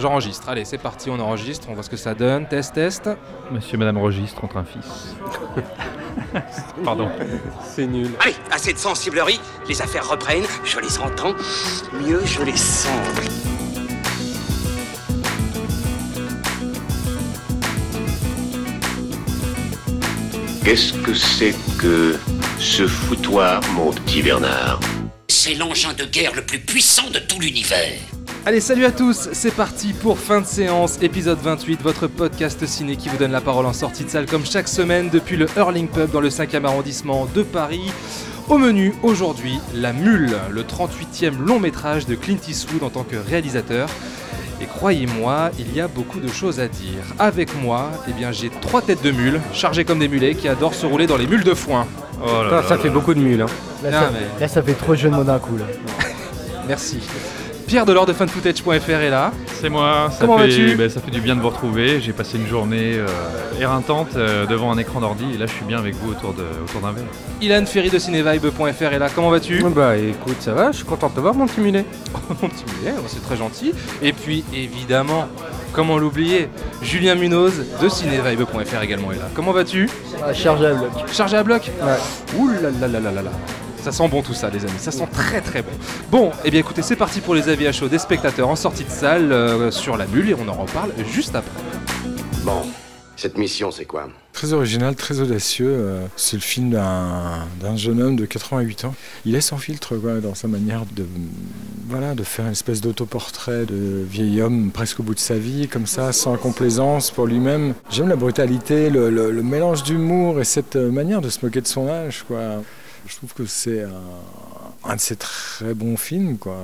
[0.00, 0.48] J'enregistre.
[0.48, 2.48] Allez, c'est parti, on enregistre, on voit ce que ça donne.
[2.48, 3.10] Test, test.
[3.50, 5.14] Monsieur et Madame Registre entre un fils.
[6.84, 7.10] Pardon.
[7.62, 8.10] C'est nul.
[8.20, 11.34] Allez, assez de sensiblerie, les affaires reprennent, je les entends,
[12.00, 12.90] mieux je les sens.
[20.64, 22.18] Qu'est-ce que c'est que
[22.58, 24.80] ce foutoir, mon petit Bernard?
[25.28, 27.98] C'est l'engin de guerre le plus puissant de tout l'univers.
[28.46, 32.96] Allez, salut à tous, c'est parti pour fin de séance, épisode 28, votre podcast ciné
[32.96, 35.88] qui vous donne la parole en sortie de salle comme chaque semaine depuis le Hurling
[35.88, 37.92] Pub dans le 5e arrondissement de Paris.
[38.48, 43.16] Au menu aujourd'hui, La Mule, le 38e long métrage de Clint Eastwood en tant que
[43.16, 43.88] réalisateur.
[44.62, 47.02] Et croyez-moi, il y a beaucoup de choses à dire.
[47.18, 50.74] Avec moi, eh bien, j'ai trois têtes de mules, chargées comme des mulets, qui adorent
[50.74, 51.86] se rouler dans les mules de foin.
[52.22, 52.94] Oh là Putain, là ça là fait là.
[52.94, 53.42] beaucoup de mules.
[53.42, 53.46] Hein.
[53.84, 55.56] Là, Ah, ça, mais- là, ça fait trop jeu de mots d'un coup.
[55.56, 55.64] Là.
[56.68, 56.98] Merci.
[57.70, 59.30] Pierre Delors de funfootage.fr est là.
[59.60, 60.08] C'est moi.
[60.10, 62.00] Ça Comment fait, vas-tu ben, Ça fait du bien de vous retrouver.
[62.00, 63.06] J'ai passé une journée euh,
[63.60, 66.42] éreintante euh, devant un écran d'ordi et là je suis bien avec vous autour de-
[66.64, 67.04] autour d'un verre.
[67.40, 69.06] Ilan Ferry de cinevibe.fr est là.
[69.14, 71.84] Comment vas-tu Bah écoute, ça va, je suis content de te voir mon petit mulet.
[72.42, 73.72] Mon petit mulet, c'est très gentil.
[74.02, 75.28] Et puis, évidemment,
[75.72, 76.48] comment l'oublier
[76.82, 79.28] Julien Munoz de cinevibe.fr également est là.
[79.32, 79.88] Comment vas-tu?
[80.24, 80.90] Ah, charge à bloc.
[81.12, 81.70] Chargé à bloc?
[81.80, 82.36] Ouais.
[82.36, 83.30] Ouh là là là là là là.
[83.82, 84.78] Ça sent bon tout ça, les amis.
[84.78, 85.70] Ça sent très très bon.
[86.10, 88.84] Bon, et bien écoutez, c'est parti pour les avis à chaud des spectateurs en sortie
[88.84, 91.50] de salle euh, sur la bulle et on en reparle juste après.
[92.44, 92.62] Bon,
[93.16, 94.08] cette mission, c'est quoi?
[94.34, 95.68] Très original, très audacieux.
[95.70, 98.94] euh, C'est le film d'un jeune homme de 88 ans.
[99.24, 101.04] Il est sans filtre quoi, dans sa manière de,
[101.88, 105.68] voilà, de faire une espèce d'autoportrait de vieil homme presque au bout de sa vie,
[105.68, 107.74] comme ça, sans complaisance pour lui-même.
[107.90, 111.60] J'aime la brutalité, le, le- le mélange d'humour et cette euh, manière de se moquer
[111.62, 112.24] de son âge.
[112.28, 112.62] Quoi.
[113.06, 116.38] Je trouve que c'est un, un de ses très bons films.
[116.38, 116.56] Quoi.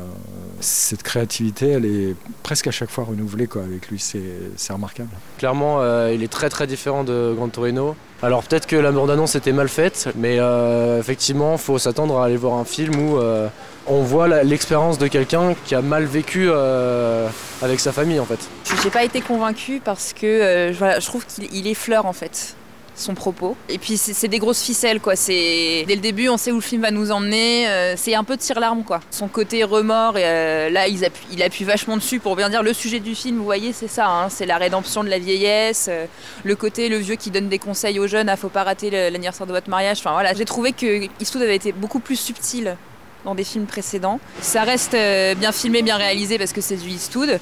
[0.61, 3.98] Cette créativité, elle est presque à chaque fois renouvelée quoi, avec lui.
[3.98, 4.23] C'est
[4.56, 5.09] c'est remarquable.
[5.39, 7.97] Clairement, euh, il est très très différent de Gran Torino.
[8.23, 12.27] Alors peut-être que la bande-annonce était mal faite, mais euh, effectivement, il faut s'attendre à
[12.27, 13.49] aller voir un film où euh,
[13.87, 17.28] on voit la- l'expérience de quelqu'un qui a mal vécu euh,
[17.61, 18.38] avec sa famille en fait.
[18.65, 22.06] Je n'ai pas été convaincue parce que euh, je- voilà, je trouve qu'il il effleure
[22.06, 22.55] en fait
[22.97, 23.57] son propos.
[23.69, 25.17] Et puis c'est des grosses ficelles quoi.
[25.17, 27.69] C'est dès le début on sait où le film va nous emmener.
[27.69, 29.01] euh, c'est un peu tire-larme quoi.
[29.11, 33.15] Son côté remords euh, là il appuie vachement dessus pour bien dire le sujet du
[33.15, 33.37] film.
[33.39, 34.06] Vous voyez c'est ça.
[34.09, 35.89] hein, c'est la rédemption de la vieillesse.
[35.91, 36.06] euh,
[36.45, 38.29] le côté le vieux qui donne des conseils aux jeunes.
[38.29, 39.99] Ah faut pas rater l'anniversaire de votre mariage.
[39.99, 40.33] Enfin voilà.
[40.35, 42.77] J'ai trouvé que Eastwood avait été beaucoup plus subtil
[43.25, 44.21] dans des films précédents.
[44.41, 47.39] Ça reste bien filmé, bien réalisé parce que c'est du Eastwood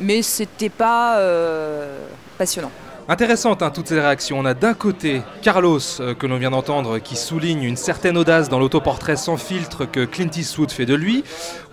[0.00, 1.20] mais c'était pas
[2.38, 2.70] passionnant.
[3.06, 4.38] Intéressante hein, toutes ces réactions.
[4.38, 8.48] On a d'un côté Carlos, euh, que l'on vient d'entendre, qui souligne une certaine audace
[8.48, 11.22] dans l'autoportrait sans filtre que Clint Eastwood fait de lui.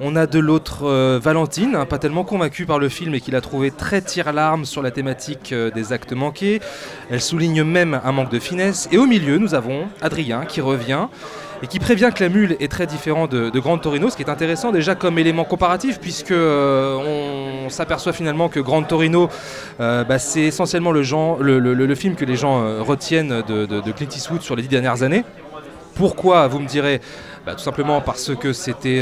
[0.02, 3.32] On a de l'autre euh, Valentine, hein, pas tellement convaincue par le film et qui
[3.32, 6.60] l'a trouvé très tire-larme sur la thématique euh, des actes manqués.
[7.10, 8.90] Elle souligne même un manque de finesse.
[8.92, 11.08] Et au milieu, nous avons Adrien qui revient
[11.64, 14.24] et qui prévient que la mule est très différent de, de Grand Torino, ce qui
[14.24, 19.30] est intéressant déjà comme élément comparatif, puisque euh, on s'aperçoit finalement que Grand Torino,
[19.80, 24.56] euh, bah, c'est essentiellement le, film que les gens euh, retiennent de, Clint Eastwood sur
[24.56, 25.24] les dix dernières années.
[25.96, 27.02] Pourquoi Vous me direz?
[27.46, 29.02] Bah, tout simplement parce que c'était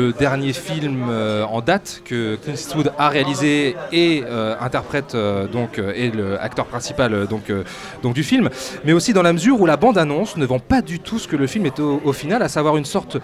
[0.00, 5.46] le dernier film euh, en date que Clint Eastwood a réalisé et euh, interprète euh,
[5.46, 7.52] donc et le acteur principal donc,
[8.02, 8.48] donc du film,
[8.84, 11.36] mais aussi dans la mesure où la bande-annonce ne vend pas du tout ce que
[11.36, 13.18] le film est au, final, à savoir une sorte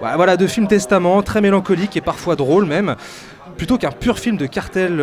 [0.00, 2.96] voilà, voilà, de film testament très mélancolique et parfois drôle même
[3.56, 4.98] plutôt qu'un pur film de cartel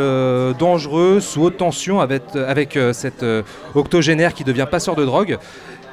[0.57, 3.43] dangereux sous haute tension avec, avec cet euh,
[3.75, 5.37] octogénaire qui devient passeur de drogue.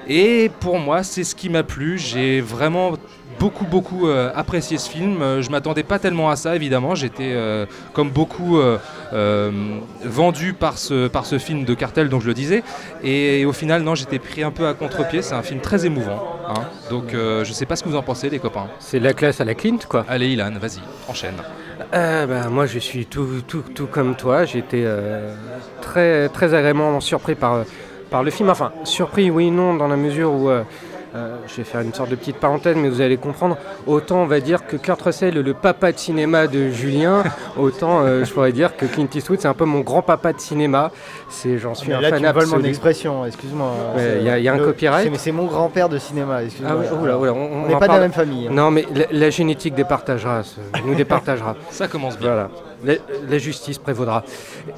[0.08, 1.98] Et pour moi, c'est ce qui m'a plu.
[1.98, 2.92] J'ai vraiment
[3.38, 5.22] beaucoup, beaucoup euh, apprécié ce film.
[5.22, 6.94] Euh, je m'attendais pas tellement à ça, évidemment.
[6.94, 8.78] J'étais, euh, comme beaucoup, euh,
[9.12, 9.50] euh,
[10.04, 12.62] vendu par ce, par ce film de cartel dont je le disais.
[13.02, 15.22] Et, au final, non, j'étais pris un peu à contre-pied.
[15.22, 16.22] C'est un film très émouvant.
[16.48, 16.54] hein.
[16.90, 18.66] Donc, euh, je sais pas ce que vous en pensez, les copains.
[18.78, 20.04] C'est la classe à la Clint quoi.
[20.08, 21.34] Allez, Ilan, vas-y, enchaîne.
[21.94, 25.32] Euh, bah, moi je suis tout, tout, tout comme toi, j'ai été euh,
[25.82, 27.64] très, très agréablement surpris par,
[28.10, 28.48] par le film.
[28.50, 30.62] Enfin, surpris oui et non dans la mesure où euh,
[31.16, 33.56] Euh, je vais faire une sorte de petite parenthèse, mais vous allez comprendre.
[33.86, 37.22] Autant on va dire que Kurt Russell est le papa de cinéma de Julien,
[37.56, 40.40] autant euh, je pourrais dire que Clint Eastwood c'est un peu mon grand papa de
[40.40, 40.90] cinéma.
[41.30, 42.50] C'est, j'en suis Mais un là, fan tu absolu.
[42.62, 43.70] mon expression, excuse-moi.
[43.96, 45.98] Ouais, C'est- y a- y a un le- copyright c'est- Mais c'est mon grand-père de
[45.98, 46.72] cinéma, excuse-moi.
[46.74, 48.48] Ah oui, oula, oula, on- n'est pas de parle- la même famille.
[48.48, 48.52] hein.
[48.52, 51.56] Non, mais la, la génétique départagera, ce- nous départagera.
[51.70, 52.28] Ça commence bien.
[52.28, 52.50] Voilà.
[52.84, 52.94] La,
[53.28, 54.22] la justice prévaudra.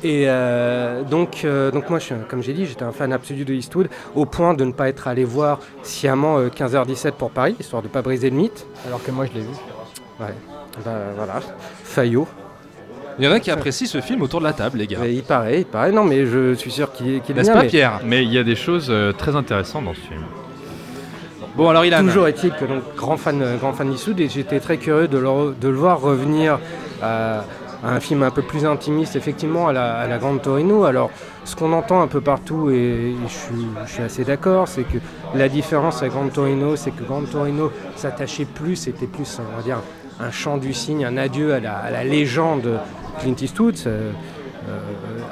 [0.05, 3.53] Et euh, donc, euh, donc moi, je, comme j'ai dit, j'étais un fan absolu de
[3.53, 7.83] Eastwood, au point de ne pas être allé voir sciemment euh, 15h17 pour Paris, histoire
[7.83, 8.67] de ne pas briser le mythe.
[8.87, 9.53] Alors que moi, je l'ai vu.
[10.21, 10.35] Ouais.
[10.85, 11.41] Ben, voilà.
[11.83, 12.29] Fayot.
[13.19, 14.99] Il y en a qui apprécient ce film autour de la table, les gars.
[15.01, 15.91] Mais il paraît, il paraît.
[15.91, 18.01] Non, mais je suis sûr qu'il est, qu'il est N'est-ce pas, mais Pierre?
[18.05, 20.23] Mais il y a des choses euh, très intéressantes dans ce film.
[21.57, 22.05] Bon, alors, Ilan.
[22.05, 25.19] Toujours est-il que donc grand fan, euh, grand fan d'Issoud et j'étais très curieux de
[25.19, 26.61] le, de le voir revenir
[27.03, 27.43] à,
[27.85, 30.85] à un film un peu plus intimiste, effectivement, à la, à Grande Torino.
[30.85, 31.11] Alors,
[31.45, 34.99] ce qu'on entend un peu partout, et, je, suis, assez d'accord, c'est que
[35.35, 39.63] la différence avec Grande Torino, c'est que Grande Torino s'attachait plus, c'était plus, on va
[39.63, 39.79] dire,
[40.21, 42.81] un chant du cygne, un adieu à la, à légende
[43.21, 44.11] Clint Eastwood, euh,
[44.69, 44.79] euh,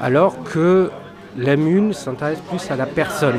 [0.00, 0.90] alors que
[1.36, 3.38] la Mune s'intéresse plus à la personne,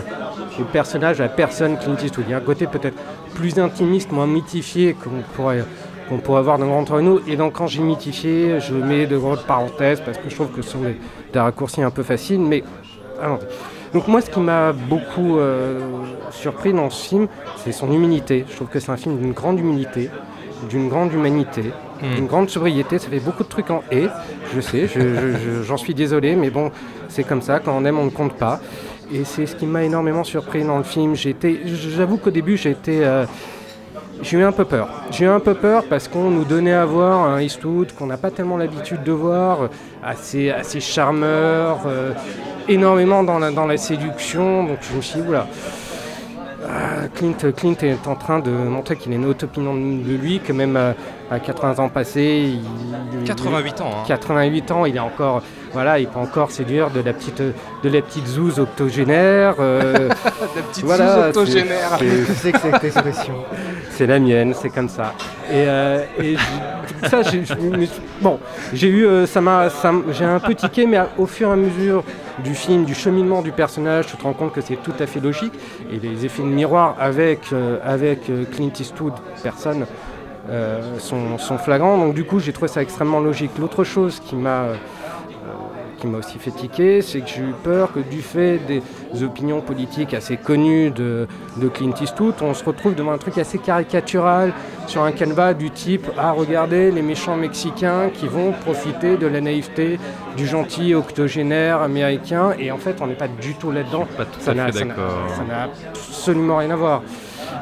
[0.60, 2.26] le personnage, à la personne Clint Eastwood.
[2.28, 2.98] Il y a un côté peut-être
[3.34, 5.64] plus intimiste, moins mythifié qu'on pourrait,
[6.10, 7.20] qu'on pourrait avoir dans Grand Torino.
[7.28, 10.62] Et donc quand j'ai mythifié, je mets de grosses parenthèses parce que je trouve que
[10.62, 10.98] ce sont des,
[11.34, 12.40] des raccourcis un peu faciles.
[12.40, 12.64] Mais.
[13.94, 15.80] Donc moi, ce qui m'a beaucoup euh,
[16.32, 17.28] surpris dans ce film,
[17.64, 18.46] c'est son humilité.
[18.50, 20.10] Je trouve que c'est un film d'une grande humilité,
[20.70, 21.64] d'une grande humanité,
[22.00, 22.14] Hmm.
[22.14, 23.00] d'une grande sobriété.
[23.00, 24.06] Ça fait beaucoup de trucs en et,
[24.54, 26.70] je sais, je- je- je- j'en suis désolé, mais bon,
[27.08, 27.58] c'est comme ça.
[27.60, 28.60] Quand on aime, on ne compte pas.
[29.12, 31.16] Et c'est ce qui m'a énormément surpris dans le film.
[31.16, 33.04] J'avoue qu'au début, j'ai été...
[33.04, 33.26] euh,
[34.22, 34.88] j'ai eu un peu peur.
[35.12, 38.18] J'ai eu un peu peur parce qu'on nous donnait à voir un Eastwood qu'on n'a
[38.18, 39.68] pas tellement l'habitude de voir, euh,
[40.04, 42.14] assez, assez charmeur, euh,
[42.68, 44.64] énormément dans la, dans la séduction.
[44.66, 45.48] Donc je me suis dit, oula.
[46.70, 50.40] Ah, Clint, Clint est en train de montrer qu'il a une haute opinion de lui,
[50.40, 50.96] que même à,
[51.32, 52.56] à 80 ans passés,
[53.22, 53.92] il, 88 ans.
[54.00, 54.04] hein.
[54.06, 55.44] 88 ans, il est encore,
[55.78, 59.54] voilà, il peut encore séduire de la petite, de la petite zouze octogénaire.
[59.60, 60.10] euh,
[60.56, 62.00] La petite Voilà, zouze octogénaire.
[62.00, 63.34] c'est- Qu'est-ce que c'est que cette expression
[63.92, 65.14] c'est la mienne, c'est comme ça.
[65.52, 66.36] Et, euh, et
[67.08, 67.44] ça, j'ai,
[68.22, 68.40] bon,
[68.74, 69.68] j'ai eu, euh, ça m'a,
[70.12, 72.04] j'ai un peu tiqué, mais au fur et à mesure
[72.44, 75.20] du film, du cheminement du personnage, tu te rends compte que c'est tout à fait
[75.20, 75.54] logique.
[75.92, 79.14] Et les effets de miroir avec, euh, avec euh, Clint Eastwood,
[79.44, 79.86] personne,
[80.50, 81.98] euh, sont, sont flagrants.
[81.98, 83.52] Donc du coup, j'ai trouvé ça extrêmement logique.
[83.60, 84.76] L'autre chose qui m'a euh,
[85.98, 88.82] qui m'a aussi fait tiquer, c'est que j'ai eu peur que du fait des
[89.24, 91.28] opinions politiques assez connues de,
[91.58, 94.54] de Clint Eastwood, on se retrouve devant un truc assez caricatural
[94.88, 99.42] sur un canevas du type Ah, regardez les méchants mexicains qui vont profiter de la
[99.42, 100.00] naïveté
[100.38, 102.52] du gentil octogénaire américain.
[102.60, 104.08] Et en fait, on n'est pas du tout là-dedans.
[104.16, 105.28] Pas tout Ça à n'a fait ça n'a- d'accord.
[105.36, 107.02] ça n'a absolument rien à voir.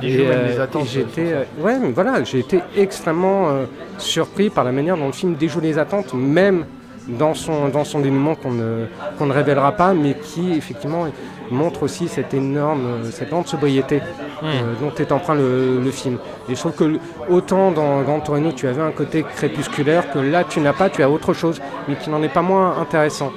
[0.03, 3.65] Euh, et j'étais, euh, ouais, mais voilà, j'ai été extrêmement euh,
[3.97, 6.65] surpris par la manière dont le film déjoue les attentes, même
[7.07, 8.85] dans son, dans son dénouement qu'on ne,
[9.17, 11.05] qu'on ne révélera pas, mais qui effectivement
[11.51, 14.01] montre aussi cette énorme, cette grande sobriété
[14.41, 14.47] Hmm.
[14.47, 16.17] euh, dont est empreint le, le film.
[16.49, 16.99] Et je trouve que
[17.29, 21.01] autant dans Grand Torino tu avais un côté crépusculaire que là tu n'as pas, tu
[21.01, 23.31] as autre chose, mais qui n'en est pas moins intéressant.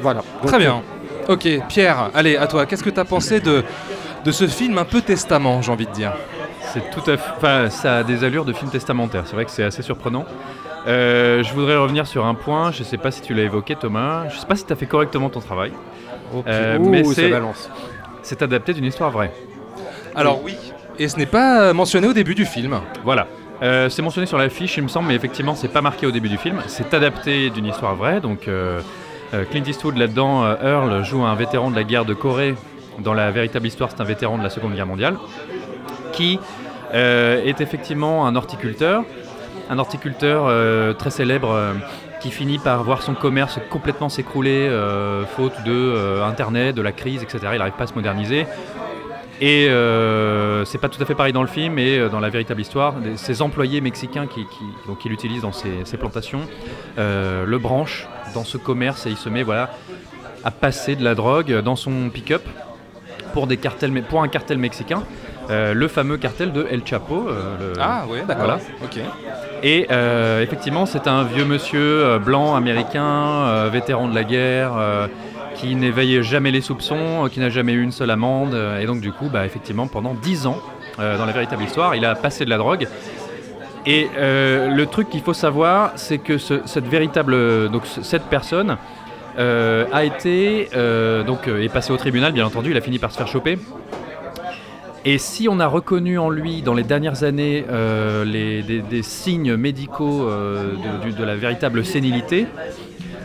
[0.00, 0.22] Voilà.
[0.40, 0.80] Donc, Très bien.
[1.28, 2.64] Ok, Pierre, allez, à toi.
[2.64, 3.62] Qu'est-ce que tu as pensé de,
[4.24, 6.14] de ce film un peu testament, j'ai envie de dire?
[6.72, 7.30] C'est tout à fait.
[7.36, 9.24] Enfin, ça a des allures de film testamentaire.
[9.26, 10.24] C'est vrai que c'est assez surprenant.
[10.86, 12.72] Euh, je voudrais revenir sur un point.
[12.72, 14.28] Je sais pas si tu l'as évoqué, Thomas.
[14.28, 15.72] Je sais pas si tu as fait correctement ton travail.
[16.46, 17.02] Euh, Ouh, mais
[18.22, 19.32] c'est adapté d'une histoire vraie.
[20.14, 20.56] Alors oui.
[20.98, 22.80] Et ce n'est pas mentionné au début du film.
[23.04, 23.26] Voilà.
[23.62, 26.28] Euh, c'est mentionné sur l'affiche, il me semble, mais effectivement, c'est pas marqué au début
[26.28, 26.62] du film.
[26.66, 28.20] C'est adapté d'une histoire vraie.
[28.20, 28.80] Donc, euh,
[29.50, 32.54] Clint Eastwood là-dedans, euh, Earl joue un vétéran de la guerre de Corée.
[32.98, 35.16] Dans la véritable histoire, c'est un vétéran de la Seconde Guerre mondiale
[36.12, 36.40] qui
[36.92, 39.04] est effectivement un horticulteur,
[39.68, 41.74] un horticulteur euh, très célèbre euh,
[42.20, 47.22] qui finit par voir son commerce complètement s'écrouler euh, faute de internet, de la crise,
[47.22, 47.38] etc.
[47.52, 48.46] Il n'arrive pas à se moderniser.
[49.40, 49.68] Et
[50.64, 53.40] c'est pas tout à fait pareil dans le film, et dans la véritable histoire, ses
[53.40, 56.40] employés mexicains qui, qui, donc, qui l'utilisent dans ses, plantations
[56.96, 59.70] le branchent dans ce commerce et il se met voilà,
[60.42, 62.42] à passer de la drogue dans son pick-up
[63.32, 63.46] pour,
[64.08, 65.04] pour un cartel mexicain,
[65.50, 67.26] euh, le fameux cartel de El Chapo.
[67.28, 68.44] euh, le- Ah ouais, d'accord.
[68.46, 68.60] Voilà.
[68.84, 68.98] Ok.
[69.62, 74.72] et euh, effectivement, c'est un vieux monsieur blanc américain, vétéran de la guerre,
[75.54, 78.56] qui n'éveille jamais les soupçons, qui n'a jamais eu une seule amende.
[78.80, 80.58] et donc, du coup, bah, effectivement, pendant 10 ans,
[80.98, 82.86] dans la véritable histoire, il a passé de la drogue.
[83.86, 88.76] Et le truc qu'il faut savoir, c'est que ce- cette véritable, donc ce- cette personne
[89.38, 92.72] euh, a été euh, donc euh, est passé au tribunal, bien entendu.
[92.72, 93.56] Il a fini par se faire choper.
[95.04, 100.28] Et si on a reconnu en lui dans les dernières années euh, des, signes médicaux
[100.28, 100.72] euh,
[101.16, 102.46] de, la véritable sénilité,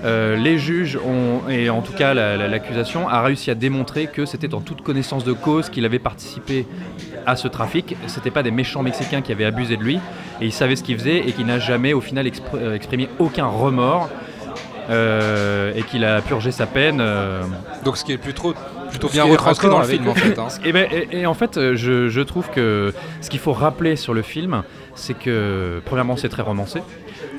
[0.06, 4.08] euh, les juges ont, et en tout cas la- la- l'accusation, a réussi à démontrer
[4.08, 6.68] que c'était en toute connaissance de cause qu'il avait participé
[7.26, 7.96] à ce trafic.
[8.08, 9.96] C'était pas des méchants Mexicains qui avaient abusé de lui
[10.42, 13.48] et il savait ce qu'il faisait et qu'il n'a jamais au final expr- exprimé aucun
[13.48, 14.10] remords
[14.90, 17.02] et qu'il a purgé sa peine.
[17.86, 18.54] Donc ce qui est plutôt,
[18.94, 20.40] plutôt bien retranscrit dans le film en fait.
[20.40, 20.48] hein.
[20.66, 23.96] Et, ben, et- et en fait, euh, je, je trouve que ce qu'il faut rappeler
[23.96, 24.64] sur le film,
[24.96, 26.82] c'est que premièrement, c'est très romancé.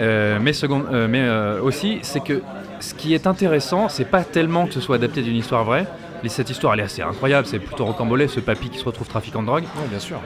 [0.01, 2.43] Euh, mais second- euh, mais euh, aussi, c'est que
[2.81, 5.87] ce qui est intéressant, c'est pas tellement que ce soit adapté d'une histoire vraie.
[6.23, 7.47] Mais Cette histoire, elle est assez incroyable.
[7.47, 9.65] C'est plutôt rocambolesque, ce papy qui se retrouve trafiquant de drogue.
[9.91, 10.19] bien sûr.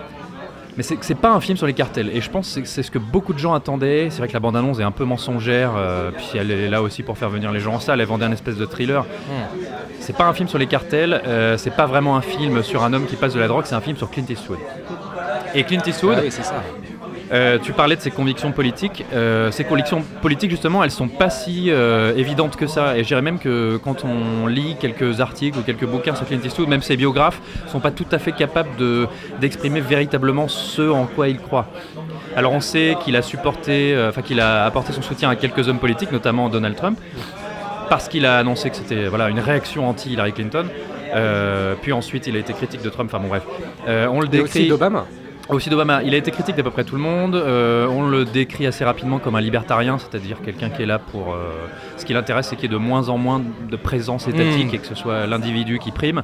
[0.79, 2.09] Mais c'est c'est pas un film sur les cartels.
[2.15, 4.09] Et je pense que c'est- c'est ce que beaucoup de gens attendaient.
[4.11, 5.73] C'est vrai que la bande-annonce est un peu mensongère.
[5.77, 8.01] euh, puis elle est là aussi pour faire venir les gens en salle.
[8.01, 9.05] Elle vendait un espèce de thriller.
[10.01, 11.21] C'est pas un film sur les cartels.
[11.27, 13.65] euh, c'est pas vraiment un film sur un homme qui passe de la drogue.
[13.67, 14.59] C'est un film sur Clint Eastwood.
[15.55, 16.63] Et Clint Eastwood, Ah oui, c'est ça.
[17.33, 19.05] Euh, tu parlais de ses convictions politiques.
[19.13, 22.97] Euh, ces convictions politiques, justement, elles sont pas si euh, évidentes que ça.
[22.97, 26.41] Et je dirais même que quand on lit quelques articles ou quelques bouquins sur Clint
[26.45, 29.07] Eastwood, même ses biographes sont pas tout à fait capables de-
[29.41, 31.67] d'exprimer véritablement ce en quoi il croit.
[32.37, 35.79] Alors on sait qu'il a supporté, enfin qu'il a apporté son soutien à quelques hommes
[35.81, 36.99] politiques, notamment Donald Trump,
[37.89, 40.67] parce qu'il a annoncé que c'était voilà une réaction anti-Hillary Clinton.
[41.83, 43.11] Puis ensuite, il a été critique de Trump.
[43.13, 43.43] Enfin bon, bref,
[43.87, 44.45] on le Et décrit.
[44.61, 45.07] aussi d'Obama.
[45.49, 46.03] Aussi d'Obama.
[46.03, 47.35] Il a été critique d'à peu près tout le monde.
[47.35, 51.33] Euh, on le décrit assez rapidement comme un libertarien, c'est-à-dire quelqu'un qui est là pour.
[51.33, 53.41] euh, ce qui l'intéresse, c'est qu'il y ait de moins en moins
[53.71, 54.75] de présence étatique Mm.
[54.75, 56.23] et que ce soit l'individu qui prime.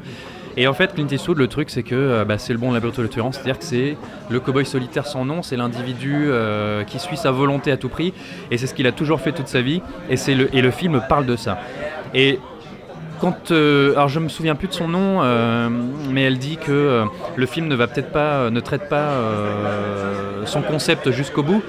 [0.57, 3.09] Et en fait, Clint Eastwood, le truc, c'est que euh, bah, c'est le bon le
[3.09, 3.97] tueur, c'est-à-dire que c'est
[4.31, 8.13] le cowboy solitaire sans nom, c'est l'individu euh, qui suit sa volonté à tout prix,
[8.51, 10.71] et c'est ce qu'il a toujours fait toute sa vie, et, c'est le, et le
[10.71, 11.59] film parle de ça.
[12.15, 12.39] Et
[13.21, 15.69] quand, euh, alors je me souviens plus de son nom, euh,
[16.11, 17.05] mais elle dit que euh,
[17.37, 21.63] le film ne va peut-être pas, ne traite pas euh, son concept jusqu'au bout.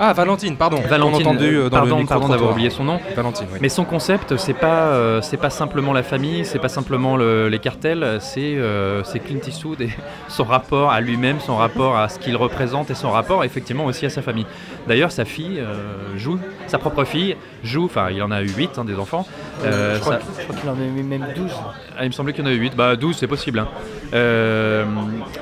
[0.00, 0.80] Ah, Valentine, pardon.
[0.88, 3.00] Valentine, On entendu euh, dans pardon, pardon d'avoir oublié son nom.
[3.16, 3.58] Valentine, oui.
[3.60, 7.48] Mais son concept, c'est pas, euh, c'est pas simplement la famille, c'est pas simplement le-
[7.48, 9.88] les cartels, c'est euh, c'est Clint Eastwood et
[10.28, 14.06] son rapport à lui-même, son rapport à ce qu'il représente et son rapport effectivement aussi
[14.06, 14.46] à sa famille.
[14.88, 18.80] D'ailleurs, sa fille euh, joue, sa propre fille joue, enfin il en a eu 8
[18.86, 19.26] des enfants.
[19.64, 21.52] Euh, je crois sa- que- je crois qu'il en a eu même 12.
[21.96, 23.58] ah, il me semblait qu'il y en a eu 8, bah 12 c'est possible.
[23.60, 23.68] hein.
[24.14, 24.84] Euh,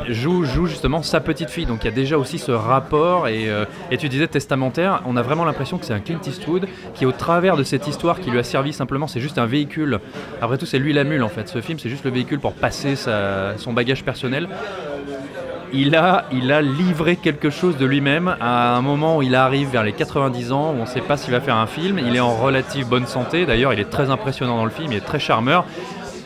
[0.09, 3.49] joue, joue justement sa petite fille, donc il y a déjà aussi ce rapport, et,
[3.49, 7.07] euh, et tu disais testamentaire, on a vraiment l'impression que c'est un Clint Eastwood qui
[7.07, 10.01] au travers de cette histoire qui lui a servi simplement, c'est juste un véhicule,
[10.43, 12.55] après tout c'est lui la mule en fait, ce film c'est juste le véhicule pour
[12.55, 14.49] passer sa- son bagage personnel.
[15.79, 19.69] Il a, il a livré quelque chose de lui-même à un moment où il arrive
[19.69, 21.99] vers les 90 ans, où on ne sait pas s'il va faire un film.
[21.99, 23.45] Il est en relative bonne santé.
[23.45, 25.67] D'ailleurs, il est très impressionnant dans le film, il est très charmeur.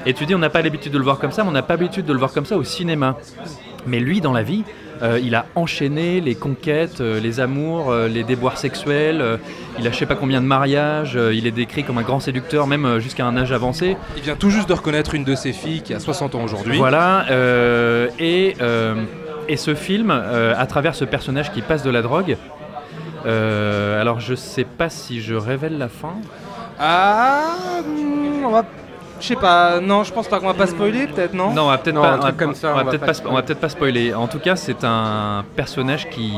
[0.06, 1.62] Et tu dis, on n'a pas l'habitude de le voir comme ça, mais on n'a
[1.62, 3.16] pas l'habitude de le voir comme ça au cinéma.
[3.88, 4.62] Mais lui, dans la vie,
[5.02, 9.38] euh, il a enchaîné les conquêtes, euh, les amours, euh, les déboires sexuels.
[9.78, 11.18] il a je sais pas combien de mariages.
[11.32, 13.96] il est décrit comme un grand séducteur, même jusqu'à un âge avancé.
[14.16, 16.76] Il vient tout juste de reconnaître une de ses filles qui a 60 ans aujourd'hui.
[16.76, 17.26] Voilà,
[18.18, 18.54] et,
[19.50, 22.36] et ce film, euh, à travers ce personnage qui passe de la drogue,
[23.26, 26.14] euh, alors je sais pas si je révèle la fin.
[26.78, 28.64] Ah, hmm, on va.
[29.20, 31.68] Je sais pas, non, je pense pas qu'on va pas spoiler, peut-être, non Non, on
[31.68, 33.34] va peut-être pas, un truc on comme ça, on va on va peut-être pas on
[33.34, 34.14] va peut-être pas spoiler.
[34.14, 36.32] En tout cas, c'est un personnage qui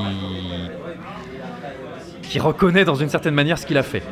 [2.23, 4.02] qui reconnaît dans une certaine manière ce qu'il a fait.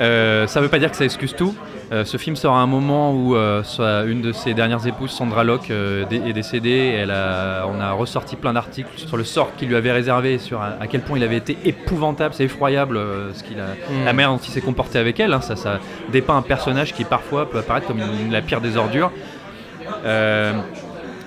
[0.00, 1.54] Euh, ça veut pas dire que ça excuse tout.
[1.92, 5.10] Euh, ce film sort à un moment où euh, sa- une de ses dernières épouses,
[5.10, 6.94] Sandra Locke, euh, est décédée.
[6.96, 10.60] Elle a, on a ressorti plein d'articles sur le sort qu'il lui avait réservé, sur
[10.62, 13.00] à, à quel point il avait été épouvantable, c'est effroyable
[13.34, 14.04] ce qu'il a, Mm.
[14.04, 15.32] la manière dont il s'est comporté avec elle.
[15.32, 15.40] hein.
[15.40, 15.80] ça, ça
[16.12, 19.10] dépeint un personnage qui parfois peut apparaître comme une- la pire des ordures.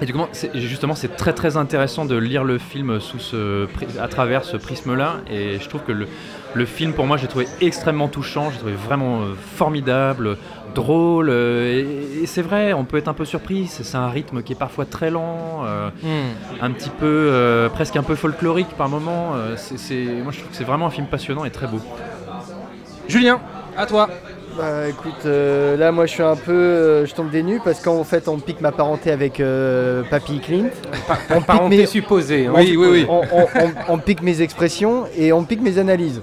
[0.01, 0.21] Et du coup,
[0.55, 3.67] justement, c'est très très intéressant de lire le film sous ce,
[4.01, 5.17] à travers ce prisme-là.
[5.31, 6.07] Et je trouve que le,
[6.53, 10.37] le film, pour moi, j'ai trouvé extrêmement touchant, j'ai trouvé vraiment euh, formidable,
[10.75, 11.29] drôle.
[11.29, 11.71] euh,
[12.19, 13.67] et et c'est vrai, on peut être un peu surpris.
[13.67, 16.61] C'est un rythme qui est parfois très lent, euh, Hmm.
[16.61, 18.87] un petit peu, euh, presque un peu folklorique par
[19.35, 21.79] euh, c'est- c'est- moi, je trouve que c'est vraiment un film passionnant et très beau.
[23.07, 23.39] Julien,
[23.77, 24.09] à toi.
[24.57, 27.81] Bah écoute, euh, là moi je suis un peu, euh, je tombe des nues parce
[27.81, 30.67] qu'en fait on pique ma parenté avec euh, Papy Clint.
[31.31, 32.45] On pique Parenté mes- supposée.
[32.45, 32.53] hein.
[32.55, 33.05] Oui, oui, oui.
[33.09, 36.21] On, on- on- on pique mes expressions et on pique mes analyses.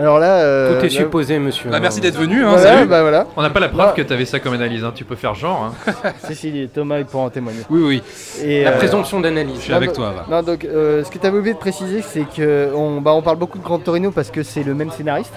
[0.00, 1.68] Alors là, euh, Tout est là- supposé, monsieur.
[1.70, 2.86] Bah, merci d'être venu, hein, Voilà, salut.
[2.88, 3.26] bah voilà.
[3.36, 3.94] On n'a pas la preuve Bah.
[3.94, 5.74] que tu avais ça comme analyse, hein, tu peux faire genre.
[5.86, 5.92] hein.
[6.26, 7.60] Si, si, Thomas il pourra en témoigner.
[7.68, 8.02] Oui, oui,
[8.42, 9.56] Et, La euh, présomption d'analyse.
[9.56, 10.36] je suis avec bah, toi, va.
[10.36, 13.20] Non, donc euh, ce que tu avais oublié de préciser, c'est que on, bah, on
[13.20, 15.34] parle beaucoup de Grand Torino parce que c'est le même scénariste.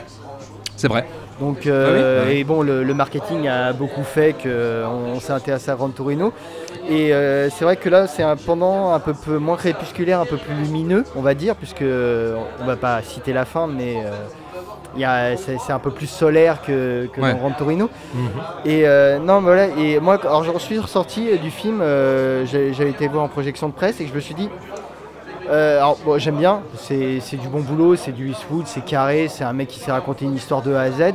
[0.78, 1.06] C'est vrai.
[1.42, 5.72] Donc, euh, Ah oui et bon, le, le marketing a beaucoup fait qu'on s'est intéressé
[5.72, 6.32] à Grand Torino.
[6.90, 10.26] Et euh, c'est vrai que là, c'est un pendant un peu, peu moins crépusculaire, un
[10.26, 13.96] peu plus lumineux, on va dire, puisque euh, on va pas citer la fin, mais
[14.06, 14.12] euh,
[14.98, 17.32] c'est c'est un peu plus solaire que, que Ouais.
[17.34, 17.90] dans Grand Torino.
[18.14, 18.30] Mhm.
[18.66, 19.68] Et euh, non, voilà.
[19.78, 21.80] Et moi, alors je suis ressorti euh, du film.
[21.82, 24.50] euh, J'avais été voir en projection de presse et que je me suis dit.
[25.50, 29.28] euh, alors bon, j'aime bien, c'est c'est du bon boulot, c'est du Eastwood, c'est carré,
[29.30, 31.14] c'est un mec qui sait raconter une histoire de A à Z.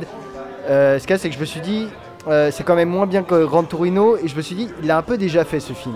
[0.67, 1.87] Ce qu'il y a, c'est que je me suis dit,
[2.51, 4.97] c'est quand même moins bien que Grand Torino, et je me suis dit, il a
[4.97, 5.95] un peu déjà fait ce film.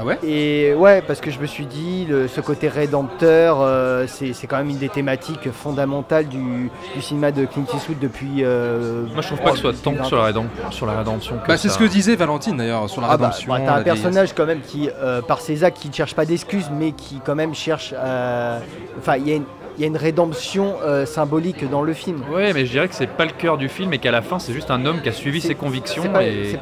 [0.00, 4.04] Ah ouais Et ouais, parce que je me suis dit, le- ce côté rédempteur, euh,
[4.06, 8.44] c'est c'est quand même une des thématiques fondamentales du, du cinéma de Clint Eastwood depuis.
[8.44, 10.98] euh, Moi, je trouve pas que ce soit tant depuis sur la, rédemption, sur la
[10.98, 11.38] rédemption.
[11.38, 13.52] que Bah, c'est ce que disait Valentine d'ailleurs sur la Ah bah, rédemption.
[13.52, 14.02] bah, t'as la un vieillesse.
[14.02, 17.20] personnage quand même qui, euh, par ses actes, qui ne cherche pas d'excuses, mais qui
[17.24, 17.92] quand même cherche.
[17.96, 18.60] euh,
[19.00, 19.44] Enfin, il y, a une-
[19.78, 22.22] il y a une rédemption euh, symbolique dans le film.
[22.32, 24.40] Ouais, mais je dirais que c'est pas le cœur du film et qu'à la fin,
[24.40, 26.58] c'est juste un homme qui a suivi ses convictions pas- et,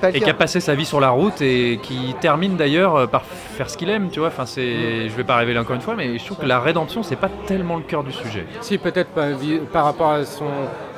[0.00, 3.24] pas qui a passé sa vie sur la route et qui termine d'ailleurs euh, par
[3.24, 4.28] faire ce qu'il aime, tu vois.
[4.28, 7.02] Enfin, c'est, je vais pas révéler encore une fois, mais je trouve que la rédemption,
[7.02, 8.46] c'est pas tellement le cœur du sujet.
[8.60, 9.10] Si, peut-être
[9.72, 10.46] par, rapport à son,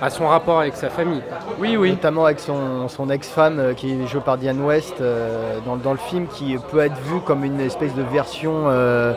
[0.03, 1.23] à son rapport avec sa famille.
[1.59, 1.91] Oui, oui.
[1.93, 5.93] Notamment avec son, son ex-femme euh, qui est jouée par Diane West euh, dans, dans
[5.93, 9.15] le film, qui peut être vue comme une espèce de version euh,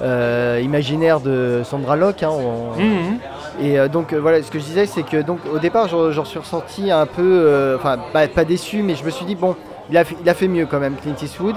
[0.00, 2.22] euh, imaginaire de Sandra Locke.
[2.22, 3.18] hein, on- Mhm.
[3.60, 6.24] Et euh, donc euh, voilà, ce que je disais, c'est que donc au départ, j'en
[6.24, 9.54] suis ressenti un peu, enfin pas, pas déçu, mais je me suis dit bon,
[9.90, 11.56] il a, fait, il a fait mieux quand même Clint Eastwood.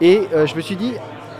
[0.00, 0.92] Et je me suis dit,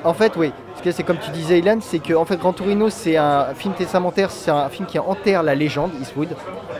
[0.04, 2.52] en fait, oui, ce que c'est comme tu disais, Ilan, c'est que en fait, Gran
[2.52, 6.28] Torino, c'est un film testamentaire, c'est un film qui enterre la légende Eastwood.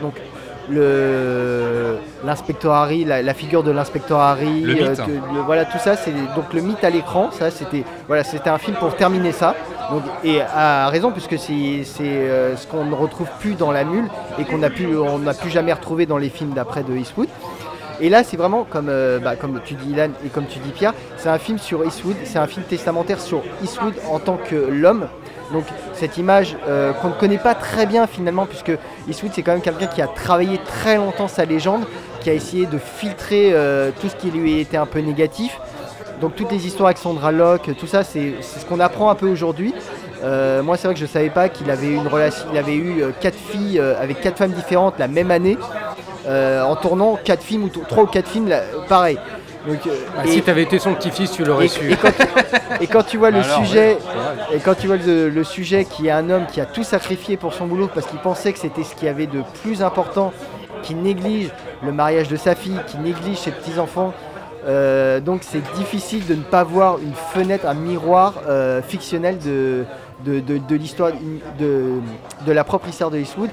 [0.01, 0.13] Donc
[0.69, 4.95] le l'inspecteur Harry, la, la figure de l'inspecteur Harry, Le mythe.
[5.05, 7.29] que- le- voilà tout ça, c'est donc le mythe à l'écran.
[7.31, 9.55] Ça, c'était voilà, c'était un film pour terminer ça.
[9.91, 13.83] Donc, et à raison puisque c'est c'est, euh, ce qu'on ne retrouve plus dans la
[13.85, 14.05] mule
[14.39, 17.29] et qu'on n'a plus on n'a plus jamais retrouvé dans les films d'après de Eastwood.
[17.99, 20.69] Et là, c'est vraiment comme, euh, bah, comme tu dis Ilan et comme tu dis
[20.69, 24.55] Pierre, c'est un film sur Eastwood, c'est un film testamentaire sur Eastwood en tant que
[24.55, 25.07] l'homme.
[25.51, 25.63] Donc
[25.93, 28.71] cette image euh, qu'on ne connaît pas très bien finalement, puisque
[29.07, 31.85] Eastwood c'est quand même quelqu'un qui a travaillé très longtemps sa légende,
[32.21, 35.57] qui a essayé de filtrer euh, tout ce qui lui était un peu négatif.
[36.19, 39.29] Donc toutes les histoires avec Sandra Locke, tout ça, c'est ce qu'on apprend un peu
[39.29, 39.73] aujourd'hui.
[40.23, 44.19] Euh, moi, c'est vrai que je ne savais pas qu'il avait eu quatre filles avec
[44.21, 45.59] quatre femmes différentes la même année,
[46.27, 48.51] en tournant quatre films ou trois ou quatre films,
[48.89, 49.19] pareil.
[49.67, 51.91] Donc, euh, Bah, et- si t'avais été son petit-fils, tu l'aurais su.
[51.91, 52.09] et quand,
[52.81, 53.97] et quand tu vois le Alors, sujet,
[54.53, 57.35] et quand tu vois le, le sujet qui est un homme qui a tout sacrifié
[57.37, 60.31] pour son boulot parce qu'il pensait que c'était ce qu'il y avait de plus important,
[60.83, 61.49] qui néglige
[61.83, 64.13] le mariage de sa fille, qui néglige ses petits enfants.
[64.67, 69.85] euh, donc c'est difficile de ne pas voir une fenêtre, un miroir euh, fictionnel de,
[70.25, 71.11] de, de- de l'histoire
[71.59, 71.83] de,
[72.45, 73.49] de la propre histoire de Eastwood.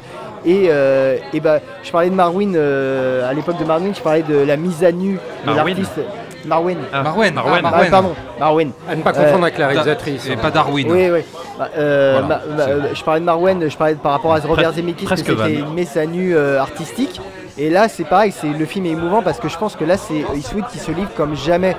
[0.47, 4.23] Et, euh, et bah, je parlais de Marwin euh, à l'époque de Marwin, je parlais
[4.23, 6.01] de la mise à nu de Marwin l'artiste
[6.47, 6.77] Marwin.
[6.93, 7.53] Ah, Marwen, Marwen.
[7.65, 7.91] ah, Ah, Marwen.
[7.91, 8.71] pardon, Marwen.
[8.89, 10.27] À ne pas confondre avec la réalisatrice.
[10.29, 10.37] Et hein.
[10.43, 10.87] pas Darwin.
[10.91, 11.21] Oui, oui.
[11.59, 14.35] Bah, euh, Voilà, ma- ma- euh, je parlais de Marwen, je parlais de- par rapport
[14.35, 17.21] à Robert Zemeckis, que c'était une mise à nu euh, artistique.
[17.57, 19.97] Et là, c'est pareil, c'est le film est émouvant parce que je pense que là,
[19.97, 21.77] c'est Eastwood qui se livre comme jamais.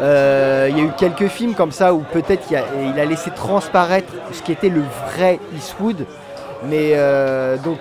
[0.00, 4.10] Euh, Il y a eu quelques films comme ça où peut-être il, a- laissé transparaître
[4.32, 6.06] ce qui était le vrai Eastwood.
[6.64, 7.80] Mais euh, donc,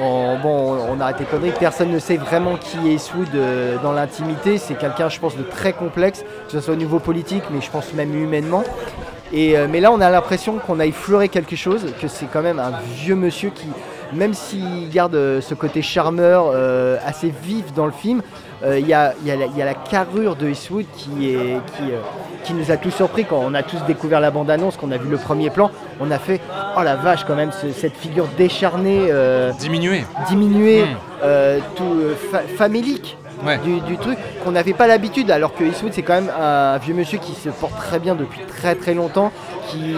[0.00, 1.52] on, bon, on arrête les conneries.
[1.58, 4.56] Personne ne sait vraiment qui est Eastwood euh, dans l'intimité.
[4.56, 7.70] C'est quelqu'un, je pense, de très complexe, que ce soit au niveau politique, mais je
[7.70, 8.64] pense même humainement.
[9.34, 12.58] Et, mais là, on a l'impression qu'on a effleuré quelque chose, que c'est quand même
[12.58, 13.66] un vieux monsieur qui,
[14.12, 18.22] même s'il garde euh, ce côté charmeur euh, assez vif dans le film,
[18.64, 20.84] euh, il y, a, il y a la- il y a la carrure de Eastwood
[20.96, 21.82] qui, est, qui,
[22.44, 25.08] qui nous a tous surpris quand on a tous découvert la bande-annonce, qu'on a vu
[25.08, 25.70] le premier plan.
[26.00, 26.40] On a fait,
[26.78, 29.10] oh la vache, quand même, ce- cette figure décharnée,
[29.58, 30.04] Diminué.
[30.28, 31.60] diminuée, Hmm.
[31.76, 31.94] tout
[32.30, 33.58] fa- famélique Ouais.
[33.58, 36.94] du, du truc qu'on n'avait pas l'habitude alors que Eastwood c'est quand même un vieux
[36.94, 39.32] monsieur qui se porte très bien depuis très très longtemps
[39.68, 39.96] qui,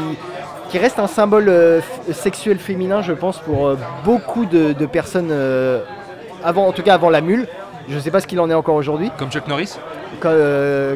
[0.69, 1.81] qui reste un symbole euh,
[2.13, 5.83] sexuel féminin je pense pour euh, beaucoup de, de personnes euh,
[6.43, 7.47] avant en tout cas avant la mule.
[7.89, 9.11] Je sais pas ce qu'il en est encore aujourd'hui.
[9.19, 9.77] Comme Chuck Norris.
[10.21, 10.39] Comme,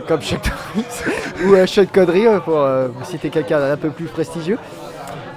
[0.07, 0.41] comme Chuck
[0.75, 1.05] Norris.
[1.45, 2.39] Ou Sean Connery euh,
[2.89, 4.59] pour citer quelqu'un d'un peu plus prestigieux.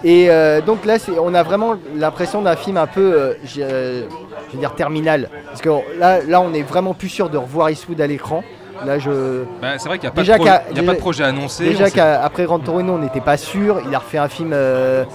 [0.04, 0.30] Et
[0.65, 5.30] donc là, on a vraiment l'impression d'un film un peu, je, je veux dire, terminal.
[5.48, 8.44] Parce que là, là, on est vraiment plus sûr de revoir Eastwood à l'écran.
[8.86, 9.44] Là, je...
[9.62, 10.91] Bah, C'est vrai qu'il n'y a, pas Déjà de pro- qu'à- il y a déjà-
[10.91, 11.63] pas de projet annoncé.
[11.65, 13.80] on Déjà qu'après Grand Torino, on n'était pas sûr.
[13.88, 15.06] Il a refait un film euh,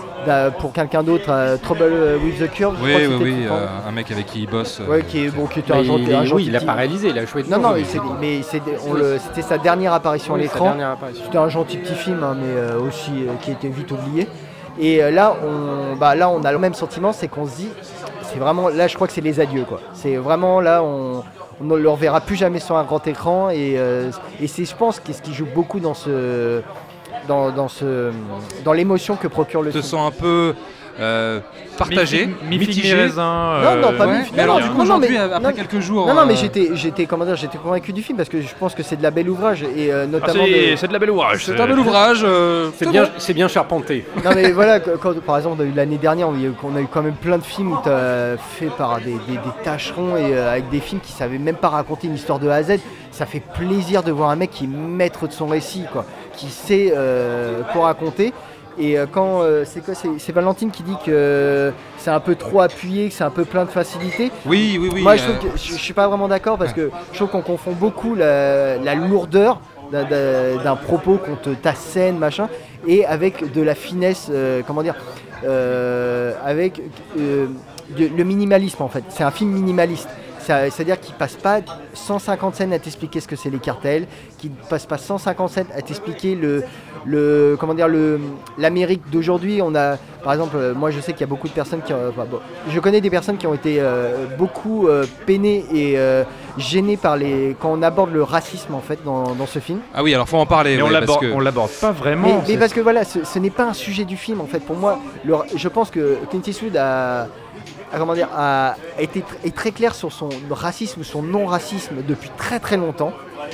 [0.61, 1.93] pour quelqu'un d'autre, euh, Trouble
[2.25, 2.77] with the Curve.
[2.81, 4.81] je Oui, oui, c'était oui, euh, un mec avec qui il bosse.
[4.81, 7.09] euh, Ouais, qui est, bon, qui était un gentil, il oui, il a pas réalisé,
[7.09, 10.35] il a joué Non, non, mais- c'est- mais c'est- on le- c'était sa dernière apparition
[10.35, 10.75] à Oui, l'écran.
[11.25, 13.11] C'était un gentil petit film, hein, mais aussi
[13.43, 14.29] qui était vite oublié.
[14.79, 17.69] Et là, on, bah, là, on a le même sentiment, c'est qu'on se dit,
[18.23, 19.81] c'est vraiment, là, je crois que c'est les adieux, quoi.
[19.95, 21.23] C'est vraiment là, on,
[21.61, 24.77] on ne le reverra plus jamais sur un grand écran, et, euh, et c'est, je
[24.77, 26.63] pense, qu'est-ce qui joue beaucoup dans ce,
[27.29, 28.13] dans, dans ce,
[28.65, 29.85] dans l'émotion que procure le te film.
[29.85, 30.55] sens un peu
[30.99, 31.41] euh,
[31.77, 32.95] partagé, Mi figue, mi mitigé.
[32.95, 33.61] raisin.
[33.63, 35.53] Non, non, pas Ouais, mi mais alors non, du non, coup aujourd'hui, mais- après non,
[35.53, 38.29] quelques jours, Non, non, mais euh, j'étais, j'étais, comment dire, j'étais convaincu du film parce
[38.29, 40.45] que je pense que c'est de la belle ouvrage et euh, ah, notamment.
[40.47, 41.45] c'est de- c'est de la belle ouvrage.
[41.45, 42.21] c'est un bel ouvrage.
[42.25, 43.11] euh, C'est bien, bon.
[43.19, 44.05] c'est bien charpenté.
[44.25, 47.03] Non mais voilà, quand, par exemple l'année dernière, on a eu, on a eu quand
[47.03, 50.69] même plein de films où t'as fait par des, des, des tâcherons et euh, avec
[50.71, 52.79] des films qui savaient même pas raconter une histoire de A à Z.
[53.13, 56.05] Ça fait plaisir de voir un mec qui est maître de son récit, quoi,
[56.37, 58.33] qui sait euh, quoi raconter.
[58.79, 62.61] Et euh, quand euh, c'est quoi, c'est, Valentine qui dit que c'est un peu trop
[62.61, 64.31] appuyé, que c'est un peu plein de facilité.
[64.45, 65.03] Oui, oui, oui.
[65.03, 67.31] Moi, je, euh, trouve que, je, je suis pas vraiment d'accord parce que je trouve
[67.31, 69.61] qu'on confond beaucoup la, la lourdeur
[69.93, 72.49] d'un- propos qu'on te t'assène, machin,
[72.87, 74.97] et avec de la finesse, euh, comment dire,
[75.45, 76.83] euh, avec
[77.19, 77.47] euh,
[77.97, 79.05] de- le minimalisme en fait.
[79.09, 80.09] C'est un film minimaliste.
[80.39, 81.59] C'est-à-dire qu'il passe pas
[81.93, 84.07] 150 scènes à t'expliquer ce que c'est les cartels,
[84.39, 86.63] qu'il passe pas 150 scènes à t'expliquer le,
[87.05, 88.21] le comment dire le
[88.59, 89.61] l'Amérique d'aujourd'hui.
[89.63, 91.93] On a par exemple, euh, moi je sais qu'il y a beaucoup de personnes qui,
[91.93, 96.25] ont- bon, je connais des personnes qui ont été euh, beaucoup euh, peinées et euh,
[96.59, 99.79] gênées par les quand on aborde le racisme en fait dans, dans ce film.
[99.95, 100.77] Ah oui, alors faut en parler.
[100.77, 102.27] Mais on ouais, l'aborde que- on l'aborde pas vraiment.
[102.47, 104.61] Mais, mais parce que voilà, ce, ce n'est pas un sujet du film en fait.
[104.61, 107.23] Pour moi, le- je pense que Clint Eastwood a,
[107.93, 111.97] a, comment dire, a été tr- est très clair sur son racisme ou son non-racisme
[112.07, 113.13] depuis très très longtemps.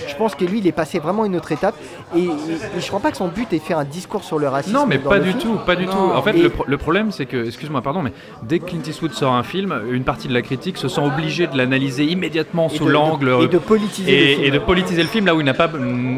[0.08, 1.74] Je pense que lui, il est passé vraiment une autre étape.
[2.16, 4.38] Et, et- et je crois pas que son but est de faire un discours sur
[4.38, 4.74] le racisme.
[4.74, 5.40] Non, mais dans pas le du film.
[5.40, 5.92] tout, pas du Non.
[5.92, 5.98] tout.
[6.14, 8.82] En fait, Et- le, pro- le problème, c'est que, excuse-moi, pardon, mais dès que Clint
[8.86, 12.68] Eastwood sort un film, une partie de la critique se sent obligée de l'analyser immédiatement
[12.68, 14.44] sous l'angle et de politiser le et, film.
[14.46, 15.68] et de politiser le film là où il n'a pas,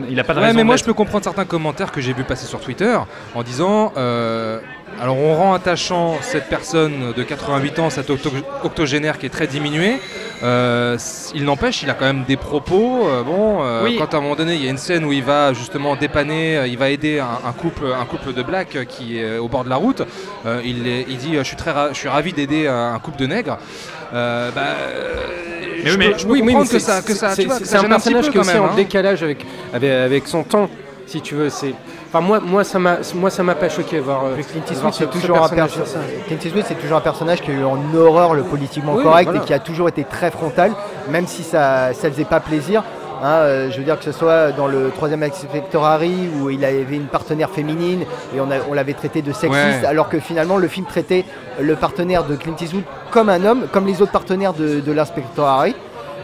[0.08, 0.56] il a pas de Ouais, raison.
[0.58, 2.96] mais moi je peux comprendre certains commentaires que j'ai vu passer sur Twitter
[3.34, 4.58] en disant euh,
[5.00, 8.30] alors on rend attachant cette personne de 88 ans, cet octo-
[8.62, 9.98] octogénaire qui est très diminué.
[10.44, 10.98] Euh,
[11.34, 13.08] il n'empêche, il a quand même des propos.
[13.08, 13.96] euh, bon, euh, Oui.
[13.98, 16.58] quand à un moment donné il y a une scène où il va justement dépanner,
[16.58, 19.64] euh, il va aider un, un couple, un couple de blacks qui est au bord
[19.64, 20.02] de la route.
[20.44, 20.82] euh, il,
[21.16, 23.58] dit euh, je suis très, ra- je suis ravi d'aider un, un couple de nègres.
[24.12, 24.62] Euh, bah,
[25.82, 27.58] Mais je oui, mais- peux, je peux comprendre que ça, que ça, c'est tu vois,
[27.58, 28.70] que c'est ça un personnage qui est aussi en hein.
[28.76, 30.68] décalage avec, avec, avec son temps,
[31.06, 31.48] si tu veux.
[31.48, 31.74] C'est,
[32.14, 34.24] enfin moi, moi ça m'a, moi ça m'a pas choqué voir.
[34.26, 35.98] euh, Puis Clint Eastwood, ce- c'est ce toujours, un personnage ça.
[36.26, 39.24] Clint Eastwood, c'est toujours un personnage qui a eu en horreur le politiquement Oui, correct
[39.26, 39.42] voilà.
[39.42, 40.72] et qui a toujours été très frontal,
[41.10, 42.84] même si ça ne faisait pas plaisir.
[43.22, 46.62] Hein, euh, je veux dire que ce soit dans le troisième Inspector Harry où il
[46.64, 48.02] avait une partenaire féminine
[48.36, 49.86] et on, a- on l'avait traité de sexiste, Ouais.
[49.86, 51.24] alors que finalement le film traitait
[51.60, 55.46] le partenaire de Clint Eastwood comme un homme, comme les autres partenaires de, de l'inspecteur
[55.46, 55.74] Harry.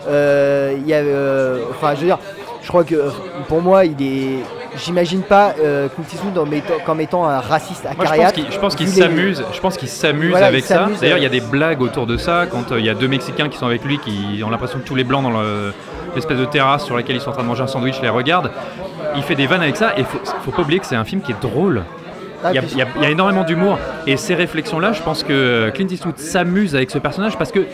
[0.09, 2.19] Euh, il y a, euh, enfin, je veux dire,
[2.63, 2.97] je crois que
[3.49, 4.39] pour moi, il est.
[4.77, 8.53] J'imagine pas euh, Clint Eastwood en mettant- comme étant un raciste Moi, je pense qu'il
[8.53, 9.45] je pense qu'il vu les- s'amuse.
[9.53, 10.77] Je pense qu'il s'amuse Voilà, avec ça.
[10.85, 12.47] s'amuse, D'ailleurs, euh, il y a des blagues autour de ça.
[12.51, 14.85] Quand euh, il y a deux Mexicains qui sont avec lui, qui ont l'impression que
[14.85, 15.73] tous les blancs dans le-
[16.15, 18.51] l'espèce de terrasse sur laquelle ils sont en train de manger un sandwich les regardent.
[19.17, 19.93] Il fait des vannes avec ça.
[19.97, 21.83] Et faut, faut pas oublier que c'est un film qui est drôle.
[22.45, 23.79] Ah, Il y, y a- il y a énormément d'humour.
[24.07, 27.67] Et ces réflexions-là, je pense que Clint Eastwood s'amuse avec ce personnage parce que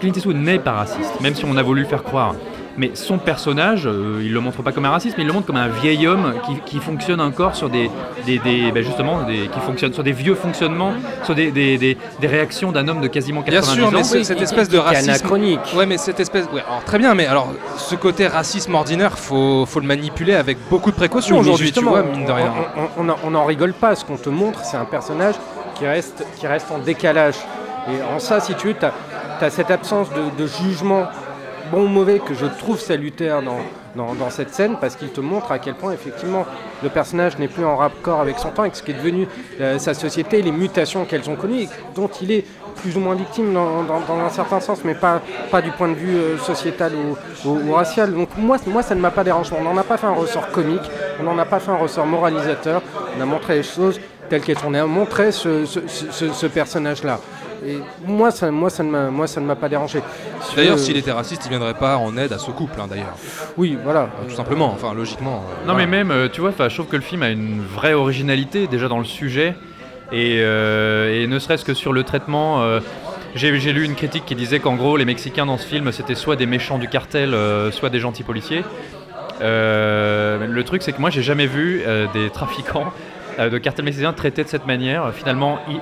[0.00, 2.34] Clint Eastwood n'est pas raciste, même si on a voulu le faire croire.
[2.78, 5.46] Mais son personnage, euh, il le montre pas comme un raciste, mais il le montre
[5.46, 7.90] comme un vieil homme qui, qui fonctionne encore sur des,
[8.26, 10.92] des, des- ben justement, des, qui fonctionne sur des vieux fonctionnements,
[11.24, 13.90] sur des, des, des- des réactions d'un homme de quasiment 90 Bien sûr, ans.
[13.92, 15.08] mais ce- cette espèce de racisme.
[15.10, 15.60] anachronique.
[15.74, 16.46] Ouais, mais cette espèce.
[16.52, 20.58] Ouais, alors très bien, mais alors ce côté racisme ordinaire, faut, faut le manipuler avec
[20.68, 22.52] beaucoup de précautions Oui, aujourd'hui, tu vois, mine de rien.
[22.76, 23.94] On, on, on en- on en rigole pas.
[23.94, 25.34] Ce qu'on te montre, c'est un personnage
[25.76, 27.36] qui reste, qui reste en décalage.
[27.88, 31.04] Et en ça, si tu veux, tu as, cette absence de, de jugement
[31.70, 35.52] bon ou mauvais que je trouve salutaire dans, dans, cette scène parce qu'il te montre
[35.52, 36.44] à quel point, effectivement,
[36.82, 39.26] le personnage n'est plus en raccord avec son temps, avec ce qui est devenu
[39.60, 42.44] euh, sa société, les mutations qu'elles ont connues et dont il est
[42.76, 46.16] plus ou moins victime dans, un certain sens, mais pas, pas du point de vue
[46.16, 46.92] euh, sociétal
[47.44, 48.12] ou, racial.
[48.12, 49.54] Donc moi, moi ça ne m'a pas dérangé.
[49.58, 52.06] On n'en a pas fait un ressort comique, on n'en a pas fait un ressort
[52.06, 52.82] moralisateur,
[53.16, 53.98] on a montré les choses
[54.28, 54.68] telles qu'elles sont.
[54.68, 57.18] On a montré ce- ce personnage-là.
[57.64, 60.00] Et moi, ça, moi, ça ne m'a, moi, ça ne m'a pas dérangé.
[60.54, 63.16] D'ailleurs, s'il était raciste, il viendrait pas en aide à ce couple, hein, d'ailleurs.
[63.56, 64.02] Oui, voilà.
[64.02, 65.36] Euh, Tout simplement, enfin, logiquement.
[65.48, 65.86] euh, Non voilà.
[65.86, 68.88] mais même, euh, tu vois, je trouve que le film a une vraie originalité déjà
[68.88, 69.54] dans le sujet
[70.12, 72.62] et, euh, et ne serait-ce que sur le traitement.
[72.62, 72.80] euh,
[73.34, 76.14] j'ai j'ai lu une critique qui disait qu'en gros les Mexicains dans ce film c'était
[76.14, 78.64] soit des méchants du cartel, euh, soit des gentils policiers.
[79.42, 82.92] Euh, le truc c'est que moi j'ai jamais vu euh, des trafiquants
[83.38, 85.12] euh, de cartel mexicain traités de cette manière.
[85.12, 85.76] Finalement, i-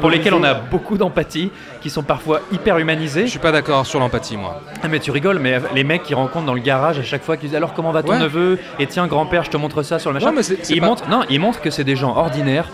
[0.00, 3.22] pour lesquels on a beaucoup d'empathie, qui sont parfois hyper humanisés.
[3.26, 4.60] Je suis pas d'accord sur l'empathie, moi.
[4.82, 7.36] Ah mais tu rigoles, mais les mecs qui rencontrent dans le garage à chaque fois,
[7.36, 8.18] qui disent alors comment va ton Ouais.
[8.18, 8.58] neveu?
[8.78, 10.26] Et tiens grand-père, je te montre ça sur le machin.
[10.26, 12.68] Non, mais ils pas- montrent, non, ils montrent que c'est des gens ordinaires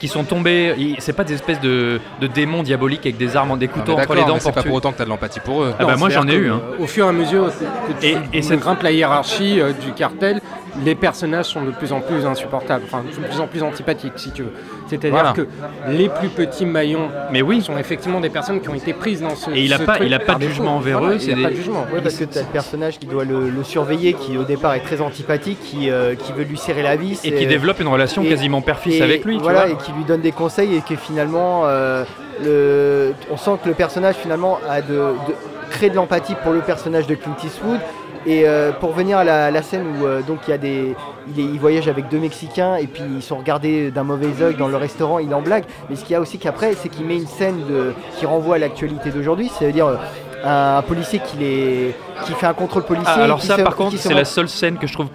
[0.00, 0.74] qui sont tombés.
[1.00, 4.24] C'est pas des espèces de, de démons diaboliques avec des armes, des couteaux entre les
[4.24, 5.74] dents c'est pas pour autant que t'as de l'empathie pour eux.
[5.78, 6.60] Ah bah, moi, j'en ai eu, hein.
[6.78, 9.60] euh, Au fur et à mesure que tu, Et- et et, cette- grimpe la hiérarchie
[9.60, 10.40] euh, du cartel,
[10.84, 14.30] les personnages sont de plus en plus insupportables, enfin de plus en plus antipathiques si
[14.32, 14.52] tu veux.
[14.86, 15.32] C'est-à-dire Voilà.
[15.32, 15.46] que
[15.88, 19.34] les plus petits maillons Mais oui, sont effectivement des personnes qui ont été prises dans
[19.36, 21.34] ce Et il a ce pas- il a pas de jugement envers eux, Il c'est
[21.34, 21.84] n'y a pas de jugement.
[22.02, 24.80] Parce que tu as le personnage qui doit le, le surveiller, qui au départ est
[24.80, 27.20] très antipathique, qui, euh, qui veut lui serrer la vis.
[27.24, 29.36] et qui développe une relation et- quasiment père-fils avec lui.
[29.36, 29.70] tu voilà, vois.
[29.74, 32.04] et qui lui donne des conseils et que finalement, euh,
[32.44, 35.34] le, on sent que le personnage finalement a de, de
[35.70, 37.80] crée de l'empathie pour le personnage de Clint Eastwood.
[38.26, 40.94] Et euh, pour venir à la, la scène où euh, donc il y a des,
[41.34, 44.54] il, est- il voyage avec deux Mexicains et puis ils sont regardés d'un mauvais œil
[44.56, 45.64] dans le restaurant, il en blague.
[45.88, 48.56] Mais ce qu'il y a aussi qu'après, c'est qu'il met une scène de, qui renvoie
[48.56, 49.96] à l'actualité d'aujourd'hui, c'est-à-dire euh,
[50.44, 53.12] un policier qui, les, qui fait un contrôle policier.
[53.16, 55.08] Ah, alors ça, se- par contre, c'est la seule scène que je trouve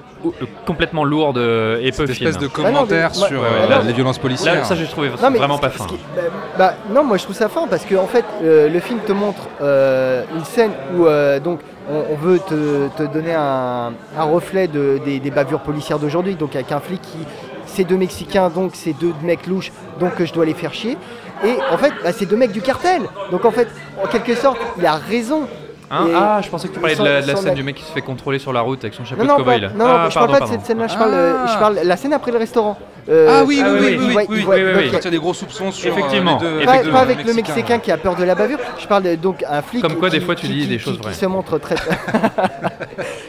[0.65, 2.27] complètement lourde euh, et peu Cette fine.
[2.27, 3.83] espèce de Ah non, mais- commentaire sur euh, non.
[3.85, 4.55] les violences policières.
[4.55, 5.85] Là, ça, j'ai trouvé Non, vraiment pas fin.
[5.85, 6.21] qui- bah,
[6.57, 9.11] bah, non, moi je trouve ça fin parce que en fait, euh, le film te
[9.11, 11.59] montre euh, une scène où euh, donc
[11.89, 16.35] on, on veut te, te donner un, un reflet de- des, des bavures policières d'aujourd'hui,
[16.35, 17.17] donc avec un flic qui,
[17.65, 20.97] ces deux Mexicains, donc ces deux mecs louches, donc que je dois les faire chier.
[21.43, 23.01] Et en fait, bah, c'est deux mecs du cartel.
[23.31, 23.67] Donc en fait,
[24.01, 25.47] en quelque sorte, il a raison.
[25.91, 27.63] Hein Et- ah, je pensais que tu parlais de la, de la sans- scène du
[27.63, 29.69] mec qui se fait controller sur la route avec son chapeau Non, de cow-boy là.
[29.75, 31.51] non, non, ah, je pardon, parle pas de cette scène-là, je, parle, euh, Ah.
[31.53, 32.77] je parle la scène après le restaurant.
[33.09, 35.17] Euh, Ah oui, oui, Ah oui, oui, oui, il oui, oui, donc, y a- des
[35.17, 36.39] gros soupçons sur euh, Effectivement.
[36.41, 37.33] les deux, Et Pas, les deux pas avec le.
[37.33, 40.09] Mexicain qui a peur de la bavure, je parle de, donc un flic Comme quoi,
[40.09, 41.13] qui, des fois, tu qui- dis qui- des qui- choses qui vraies.
[41.13, 41.75] se montre très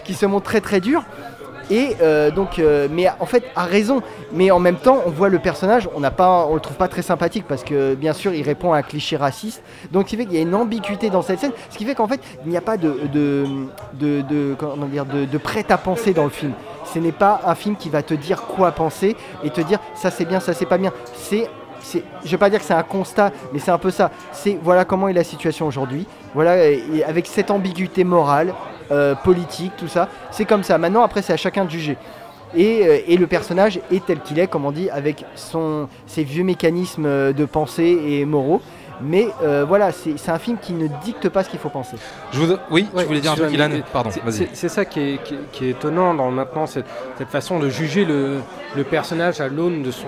[0.05, 1.03] qui se montre très très dur.
[1.71, 4.03] Et euh, donc, euh, mais en fait, a raison.
[4.33, 6.89] Mais en même temps, on voit le personnage, on n'a pas, on le trouve pas
[6.89, 9.63] très sympathique parce que bien sûr, il répond à un cliché raciste.
[9.93, 11.95] Donc, ce qui fait qu'il y a une ambiguïté dans cette scène, ce qui fait
[11.95, 13.45] qu'en fait, il n'y a pas de, de,
[13.95, 16.53] de, comment dire, de prêt à penser dans le film.
[16.85, 20.11] Ce n'est pas un film qui va te dire quoi penser et te dire ça
[20.11, 20.93] c'est bien, ça c'est pas bien.
[21.15, 21.49] C'est
[22.25, 24.11] je vais pas dire que c'est un constat, mais c'est un peu ça.
[24.33, 26.07] C'est voilà comment est la situation aujourd'hui.
[26.35, 26.57] Voilà,
[27.07, 28.55] avec cette ambiguïté morale,
[28.91, 30.77] euh, politique, tout ça, c'est comme ça.
[30.77, 31.97] Maintenant, après, c'est à chacun de juger.
[32.55, 36.23] Et, euh, et le personnage est tel qu'il est, comme on dit, avec son, ses
[36.23, 38.61] vieux mécanismes euh, de pensée et moraux.
[39.01, 41.97] Mais euh, voilà, c'est c'est un film qui ne dicte pas ce qu'il faut penser.
[42.33, 44.33] Je vous- Oui, Ouais, tu voulais dire un truc, Ilan Pardon, c'est- vas-y.
[44.33, 46.87] c'est- C'est ça qui est, qui, qui est étonnant dans maintenant cette,
[47.19, 48.39] cette façon de juger le,
[48.77, 50.07] le personnage à l'aune de son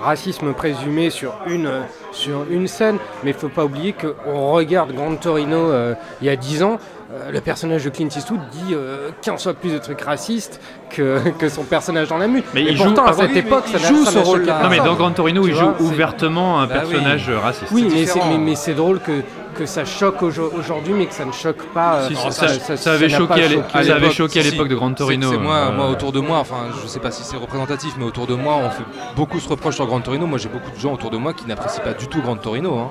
[0.00, 1.70] racisme présumé sur une,
[2.12, 2.98] sur une scène.
[3.24, 6.62] Mais il ne faut pas oublier qu'on regarde Grand Torino euh, il y a 10
[6.62, 6.78] ans.
[7.10, 11.18] Euh, le personnage de Clint Eastwood dit euh, 15 fois plus de trucs racistes que,
[11.38, 12.44] que son personnage dans la mute.
[12.54, 14.62] Mais il joue- à ah cette oui, époque, ça joue ce rôle-là.
[14.62, 16.90] Non, mais dans Gran Torino, il joue ouvertement un Bah oui.
[16.90, 17.70] personnage raciste.
[17.72, 18.30] Oui, mais c'est, différent.
[18.30, 19.22] mais, mais c'est drôle que,
[19.54, 21.94] que ça choque aujo- aujourd'hui, mais que ça ne choque pas.
[22.02, 24.50] euh, Si, ça, ça- ça avait choqué pas à ça avait l'époque, choqué à si,
[24.50, 25.30] l'époque de Gran C'est- Torino.
[25.30, 28.04] C'est moi, euh, moi autour de moi, enfin je sais pas si c'est représentatif, mais
[28.04, 28.84] autour de moi on fait
[29.16, 30.26] beaucoup se reproche sur Grand Torino.
[30.26, 32.78] Moi j'ai beaucoup de gens autour de moi qui n'apprécient pas du tout Grand Torino.
[32.78, 32.90] hein.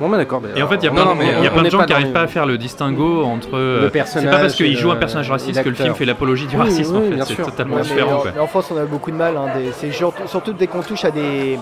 [0.00, 0.40] Bon, bah d'accord.
[0.56, 1.90] Et en fait, il y a plein, non, de- y a euh, plein gens qui
[1.92, 3.56] n'arrivent pas à faire le distinguo entre.
[3.56, 6.46] euh, C'est pas parce qu'il joue un le- personnage raciste que le film fait l'apologie
[6.46, 6.96] du racisme.
[6.96, 7.34] oui, en fait.
[7.36, 8.16] C'est totalement Ouais, différent.
[8.16, 8.30] en, quoi.
[8.34, 9.36] mais en France, on a beaucoup de mal.
[9.36, 9.92] hein, des-
[10.26, 11.58] surtout dès qu'on touche à des.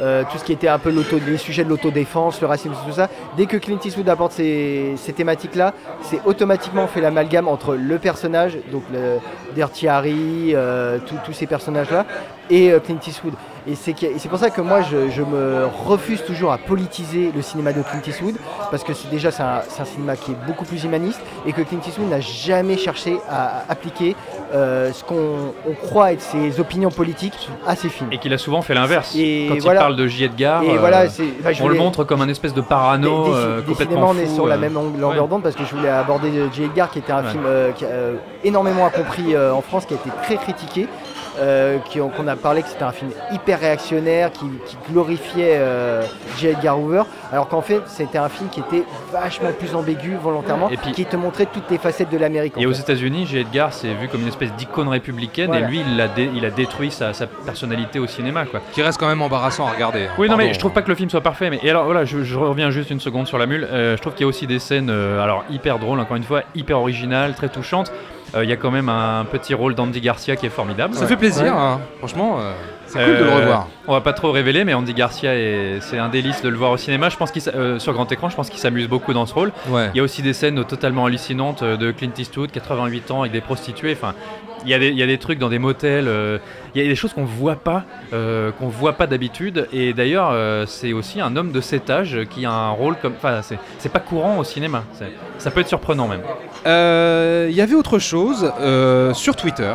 [0.00, 2.92] euh, tout ce qui était un peu l'auto, les sujets de l'autodéfense, le racisme, tout
[2.92, 3.08] ça.
[3.36, 8.58] Dès que Clint Eastwood apporte ces, ces thématiques-là, c'est automatiquement fait l'amalgame entre le personnage,
[8.70, 9.18] donc le
[9.56, 12.06] Dirty Harry, euh, tous- tous ces personnages-là,
[12.48, 13.32] et euh, Clint Eastwood.
[13.70, 17.74] Et c'est pour ça que moi, je, je me refuse toujours à politiser le cinéma
[17.74, 18.36] de Clint Eastwood,
[18.70, 21.60] parce que c'est déjà c'est un, un cinéma qui est beaucoup plus humaniste, et que
[21.60, 24.16] Clint Eastwood n'a jamais cherché à, à appliquer
[24.54, 28.08] euh, ce qu'on on croit être ses opinions politiques à ses films.
[28.10, 29.12] Et qu'il a souvent fait l'inverse.
[29.14, 29.80] Quand voilà.
[29.80, 30.24] il parle de J.
[30.24, 31.02] Edgar, Et euh, voilà,
[31.62, 34.56] on le montre comme un espèce de parano Dé- euh, complètement on est sur la
[34.56, 35.28] même longueur Ouais.
[35.28, 36.64] d'onde parce que je voulais aborder J.
[36.64, 37.30] Edgar, qui était un Ouais.
[37.32, 37.42] film
[37.76, 37.88] qui a
[38.44, 40.88] énormément incompris en France, qui a été très critiqué.
[41.40, 46.02] Euh, qui- qu'on a parlé que c'était un film hyper réactionnaire qui, qui glorifiait euh,
[46.38, 46.48] J.
[46.48, 50.76] Edgar Hoover alors qu'en fait c'était un film qui était vachement plus ambigu volontairement Et
[50.76, 52.72] puis- qui te montrait toutes les facettes de l'Amérique Et aux.
[52.72, 53.38] États-Unis, J.
[53.38, 55.66] Edgar, c'est vu comme une espèce d'icône républicaine, Voilà.
[55.66, 58.60] et lui, il a, dé- il a détruit sa, sa personnalité au cinéma, quoi.
[58.72, 60.04] Qui reste quand même embarrassant à regarder.
[60.06, 60.10] hein.
[60.18, 61.50] Oui, non, mais je trouve pas que le film soit parfait.
[61.50, 63.66] Mais et alors voilà, je, je reviens juste une seconde sur la mule.
[63.70, 66.22] Euh, je trouve qu'il y a aussi des scènes, euh, alors hyper drôles, encore une
[66.22, 67.92] fois, hyper originales, très touchantes.
[68.34, 70.94] Euh, Il y a quand même un petit rôle d'Andy Garcia qui est formidable.
[70.94, 71.80] Ça fait plaisir, hein.
[71.98, 72.52] franchement, euh,
[72.86, 73.68] c'est cool de le Euh, revoir.
[73.86, 76.70] On va pas trop révéler, mais Andy Garcia, est- c'est un délice de le voir
[76.72, 77.08] au cinéma.
[77.08, 79.52] Je pense qu'il, euh, sur grand écran, je pense qu'il s'amuse beaucoup dans ce rôle.
[79.68, 79.88] Ouais.
[79.94, 83.40] Il y a aussi des scènes totalement hallucinantes de Clint Eastwood, 88 ans, avec des
[83.40, 83.92] prostituées.
[83.98, 84.14] Enfin,
[84.64, 86.08] il y, a des, trucs dans des motels.
[86.08, 86.38] euh,
[86.74, 89.68] il y a des choses qu'on voit pas, euh, qu'on voit pas d'habitude.
[89.72, 93.14] Et d'ailleurs, euh, c'est aussi un homme de cet âge qui a un rôle comme.
[93.16, 94.84] Enfin, c'est, pas courant au cinéma.
[95.38, 96.22] Ça peut être surprenant même.
[96.66, 98.52] Il y avait autre chose
[99.14, 99.74] sur Twitter.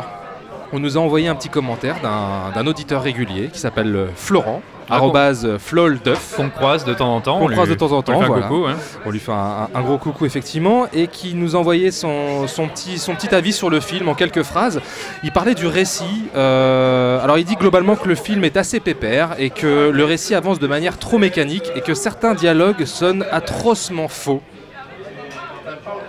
[0.72, 6.34] On nous a envoyé un petit commentaire d'un auditeur régulier qui s'appelle Florent arrobase flolduff.
[6.36, 7.38] Qu'on croise de temps en temps.
[7.38, 8.18] Qu'on on croise lui- de temps en on lui temps.
[8.18, 8.46] fait un voilà.
[8.46, 8.76] coucou, hein.
[9.06, 12.98] On lui fait un, un gros coucou effectivement et qui nous envoyait son, son petit,
[12.98, 14.80] son petit avis sur le film en quelques phrases.
[15.22, 16.26] Il parlait du récit.
[16.36, 20.34] euh, alors il dit globalement que le film est assez pépère et que le récit
[20.34, 24.42] avance de manière trop mécanique et que certains dialogues sonnent atrocement faux.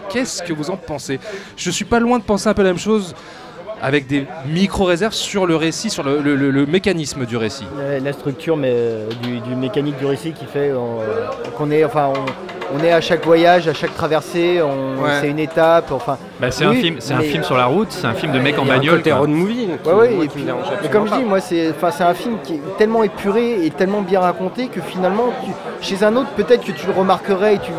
[0.09, 1.19] Qu'est-ce que vous en pensez?
[1.57, 3.15] Je suis pas loin de penser un peu la même chose
[3.81, 7.65] avec des micro-réserves sur le récit, sur le, le- le- le mécanisme du récit.
[7.77, 10.77] La, la structure mais, euh, du, du mécanique du récit qui fait euh,
[11.57, 15.19] qu'on est, enfin, on, on est à chaque voyage, à chaque traversée, Ouais.
[15.21, 15.91] c'est une étape.
[15.91, 18.39] Enfin, Bah, c'est un, film, c'est un film sur la route, c'est un film de
[18.39, 18.97] mec en Il y a un bagnole.
[18.97, 19.19] côté quoi.
[19.19, 19.67] road movie.
[19.67, 21.69] donc, Ouais, ouais, moi, et qui puis- me dérange mais comme je dis, moi, c'est,
[21.69, 25.87] enfin, c'est un film qui est tellement épuré et tellement bien raconté que finalement, tu-
[25.87, 27.71] chez un autre, peut-être que tu le remarquerais et tu,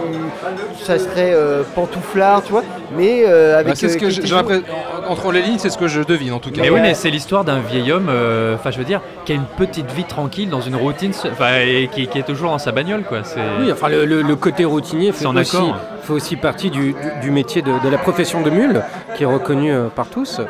[0.82, 2.62] ça serait euh, pantouflard, tu vois.
[2.96, 3.68] Mais euh, avec.
[3.68, 4.62] Bah, c'est ce euh, que
[5.08, 6.62] entre les lignes, c'est ce que je devine en tout cas.
[6.62, 9.34] Mais oui, mais c'est l'histoire d'un vieil homme, euh, enfin je veux dire, qui a
[9.34, 12.72] une petite vie tranquille dans une routine, enfin, et qui, qui est toujours dans sa
[12.72, 13.18] bagnole, quoi.
[13.24, 13.40] C'est...
[13.60, 15.76] Oui, enfin le, le- le côté routinier fait C'est en aussi, accord.
[16.06, 16.94] Fait aussi partie du,
[17.30, 18.82] métier de, la profession de mule,
[19.14, 20.40] qui est reconnu euh, par tous.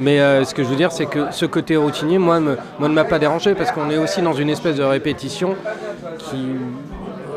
[0.00, 2.94] Mais euh, ce que je veux dire, c'est que ce côté routinier, moi, moi ne
[2.94, 5.54] m'a pas dérangé parce qu'on est aussi dans une espèce de répétition
[6.18, 6.48] qui,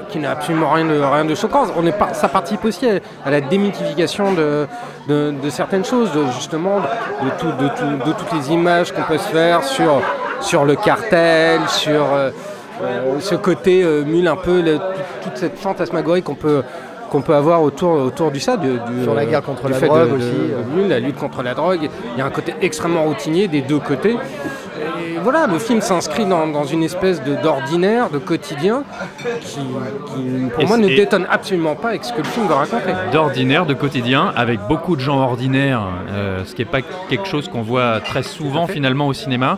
[0.10, 1.66] qui n'a absolument rien de, rien de choquant.
[1.78, 2.88] On est par- ça participe aussi
[3.26, 4.68] à, la démythification de,
[5.08, 9.64] de- certaines choses, justement de, tout- tout- de toutes les images qu'on peut se faire
[9.64, 10.02] sur,
[10.42, 12.32] sur le cartel, sur euh,
[13.20, 14.64] ce côté mule un peu,
[15.24, 16.64] toute cette fantasmagorie qu'on peut
[17.12, 19.76] qu'on peut avoir autour, autour du ça, du, du, Sur la euh, guerre contre la
[19.76, 20.26] fait de- drogue de- aussi,
[20.78, 20.88] de euh.
[20.88, 21.90] La lutte contre la drogue.
[22.16, 24.16] Il y a un côté extrêmement routinier des deux côtés.
[24.16, 28.84] Et voilà, le film s'inscrit dans, dans une espèce de- d'ordinaire, de, quotidien,
[29.42, 32.54] qui, qui, pour Et moi, ne détonne absolument pas avec ce que le film veut
[32.54, 32.94] raconter.
[33.12, 37.50] d'ordinaire, de quotidien, avec beaucoup de gens ordinaires, euh, ce qui n'est pas quelque chose
[37.50, 39.58] qu'on voit très souvent finalement au cinéma.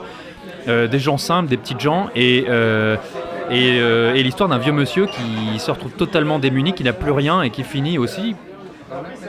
[0.69, 2.95] Euh, des gens simples, des petites gens, et, euh,
[3.53, 7.11] et, euh, et l'histoire d'un vieux monsieur qui se retrouve totalement démuni, qui n'a plus
[7.11, 8.35] rien et qui finit aussi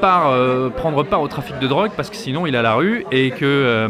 [0.00, 3.04] par euh, prendre part au trafic de drogue parce que sinon il à la rue
[3.12, 3.88] et que euh,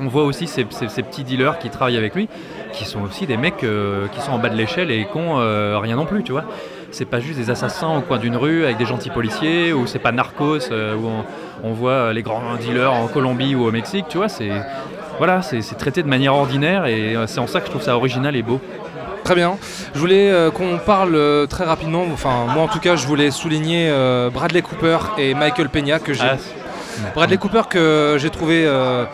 [0.00, 2.28] on voit aussi ces, petits dealers qui travaillent avec lui
[2.72, 5.36] qui sont aussi des mecs qui sont en bas de l'échelle et qui ont
[5.78, 6.44] rien non plus tu vois.
[6.90, 9.98] C'est pas juste des assassins au coin d'une rue avec des gentils policiers ou c'est
[9.98, 11.08] pas Narcos où
[11.62, 14.50] on, voit les grands dealers en Colombie ou au Mexique tu vois c'est
[15.18, 18.34] voilà c'est traité de manière ordinaire et c'est en ça que je trouve ça original
[18.34, 18.60] et beau
[19.32, 19.56] Très bien.
[19.94, 23.30] Je voulais euh, qu'on parle euh, très rapidement, enfin moi en tout cas je voulais
[23.30, 26.20] souligner euh, Bradley Cooper et Michael Peña que j'ai...
[26.22, 26.36] Ah,
[27.14, 29.06] Bradley Cooper que j'ai trouvé euh,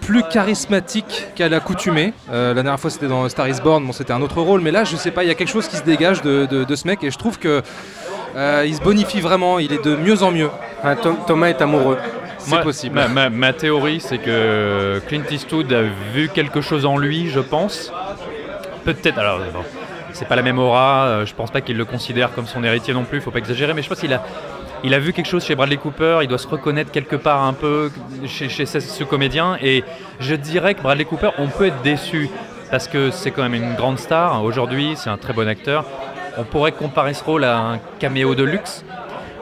[0.00, 2.14] plus charismatique qu'à l'accoutumée.
[2.32, 4.72] Euh, la dernière fois c'était dans Star is Born, bon c'était un autre rôle, mais
[4.72, 6.74] là je sais pas, il y a quelque chose qui se dégage de, de- de
[6.74, 7.62] ce mec et je trouve que
[8.34, 10.50] euh, il se bonifie vraiment, il est de mieux en mieux.
[11.00, 11.98] Tom- Thomas est amoureux.
[12.38, 12.96] C'est Moi, possible.
[12.96, 15.82] Ma, ma- ma théorie, c'est que Clint Eastwood a
[16.12, 17.92] vu quelque chose en lui, je pense.
[18.84, 19.18] Peut-être.
[19.18, 19.60] Alors, bon,
[20.12, 21.04] c'est pas la même aura.
[21.06, 23.20] euh, Je pense pas qu'il le considère comme son héritier non plus.
[23.20, 23.74] Faut pas exagérer.
[23.74, 24.22] Mais je pense qu'il a,
[24.84, 26.18] il a vu quelque chose chez Bradley Cooper.
[26.22, 27.90] Il doit se reconnaître quelque part un peu
[28.26, 29.56] chez, chez ce, ce comédien.
[29.62, 29.84] Et
[30.20, 32.28] je dirais que Bradley Cooper, on peut être déçu
[32.70, 34.42] parce que c'est quand même une grande star.
[34.44, 35.84] Aujourd'hui, c'est un très bon acteur.
[36.38, 38.84] On pourrait comparer ce rôle à un caméo de luxe.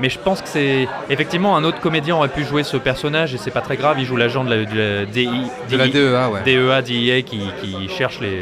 [0.00, 3.38] Mais je pense que c'est effectivement un autre comédien aurait pu jouer ce personnage et
[3.38, 3.96] c'est pas très grave.
[3.98, 5.28] Il joue l'agent de la, de la DI,
[5.70, 6.42] De la DEA, ouais.
[6.42, 8.40] DEA, DEA qui, qui cherche les,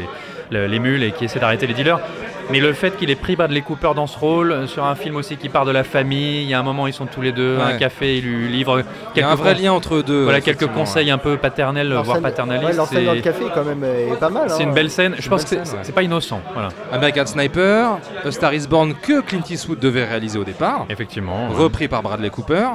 [0.51, 1.99] le- les mules et qui essaie d'arrêter les dealers.
[2.51, 5.15] Mais le fait qu'il ait pris Bradley Cooper dans ce rôle, euh, sur un film
[5.17, 7.31] aussi qui part de la famille, il y a un moment ils sont tous les
[7.31, 7.73] deux à Ouais.
[7.73, 8.81] un café, il lui livre
[9.15, 10.23] Il y a un quelques vrai lien entre eux deux.
[10.23, 12.79] voilà, quelques conseils un peu paternels, voire paternalistes.
[12.79, 14.49] ouais, scène dans le c'est- café quand même est pas mal.
[14.49, 14.65] c'est hein.
[14.65, 15.13] une belle scène.
[15.19, 16.41] Je pense que c'est pas innocent.
[16.55, 16.69] Voilà.
[16.91, 21.49] American Sniper, A Star is Born que Clint Eastwood devait réaliser au départ, Effectivement.
[21.49, 21.55] ouais.
[21.55, 22.69] repris par Bradley Cooper.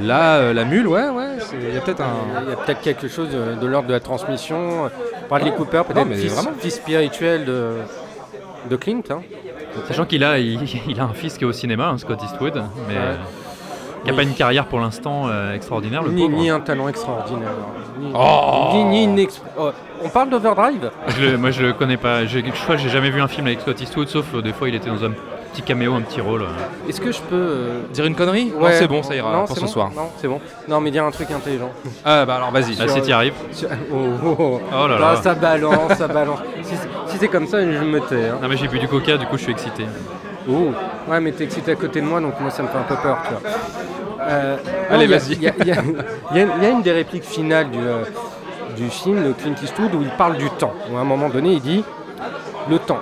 [0.00, 2.42] Là, euh, la mule, ouais, ouais, il y a peut-être un.
[2.44, 4.90] Il y a peut-être quelque chose de, de l'ordre de la transmission.
[5.28, 6.50] Bradley Cooper, Non, peut-être fils, vraiment.
[6.58, 7.70] fils spirituel de,
[8.68, 9.00] de Clint.
[9.10, 9.20] hein.
[9.88, 12.62] Sachant qu'il a, il, il a un fils qui est au cinéma, hein, Scott Eastwood,
[12.88, 13.00] mais Ouais.
[13.00, 13.14] euh,
[14.02, 14.16] qui n'a Oui.
[14.16, 16.02] pas une carrière pour l'instant euh, extraordinaire.
[16.02, 16.36] Le Ni, pauvre.
[16.38, 17.48] ni un talent extraordinaire.
[17.98, 19.70] Ni, Oh ni, ni une exp- oh,
[20.04, 20.90] On parle d'Overdrive?
[21.38, 22.26] Moi je le connais pas.
[22.26, 24.52] Je, je crois que j'ai jamais vu un film avec Scott Eastwood, sauf euh, des
[24.52, 25.12] fois il était dans un
[25.56, 26.42] petit caméo, un petit rôle.
[26.42, 26.88] euh.
[26.88, 27.34] Est-ce que je peux.
[27.36, 28.52] euh, Dire une connerie?
[28.54, 29.72] Non, ouais, c'est bon, ça ira non, pour c'est ce bon?
[29.72, 29.90] soir.
[29.96, 30.40] Non, c'est bon.
[30.68, 31.70] Non, mais dire un truc intelligent.
[32.04, 32.76] Ah, bah alors vas-y.
[32.76, 33.32] Bah, si t'y arrives.
[33.52, 34.60] Sur- Oh, oh, oh.
[34.70, 35.16] Oh là Là, là.
[35.22, 36.38] ça balance, ça balance.
[36.62, 38.28] Si, c'est- si c'est comme ça, je me tais.
[38.28, 38.38] hein.
[38.42, 39.86] Non mais j'ai bu du coca, du coup je suis excité.
[40.48, 40.72] Oh.
[41.08, 42.96] Ouais, mais t'es excité à côté de moi, donc moi ça me fait un peu
[42.96, 43.50] peur, tu vois.
[44.28, 44.56] Euh,
[44.90, 45.32] Allez, non, il y a- vas-y.
[45.34, 45.82] Il y, a-
[46.60, 48.04] il y une des répliques finales du, euh,
[48.76, 50.74] du film de Clint Eastwood où il parle du temps.
[50.92, 51.82] Où à un moment donné, il dit
[52.68, 52.98] Le temps.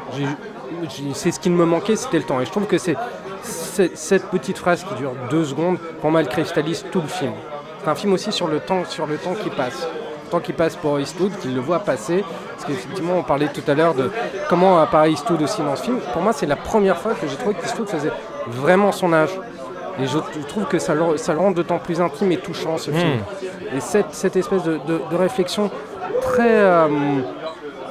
[1.15, 2.41] C'est ce qui me manquait, c'était le temps.
[2.41, 2.97] Et je trouve que c'est
[3.43, 7.33] cette petite phrase qui dure deux secondes, pour moi, elle cristallise tout le film.
[7.83, 9.87] C'est un film aussi sur le temps, sur le temps qui passe.
[10.27, 12.25] Le temps qui passe pour Eastwood, qu'il le voit passer.
[12.53, 14.11] Parce qu'effectivement, on parlait tout à l'heure de
[14.49, 15.99] comment apparaît Eastwood aussi dans ce film.
[16.13, 18.13] Pour moi, c'est la première fois que j'ai trouvé qu'Eastwood faisait
[18.49, 19.39] vraiment son âge.
[20.01, 20.19] Et je
[20.49, 23.21] trouve que ça le, ça le rend d'autant plus intime et touchant ce film.
[23.77, 25.71] Et cette, cette espèce de, de- de réflexion
[26.23, 26.89] très, euh,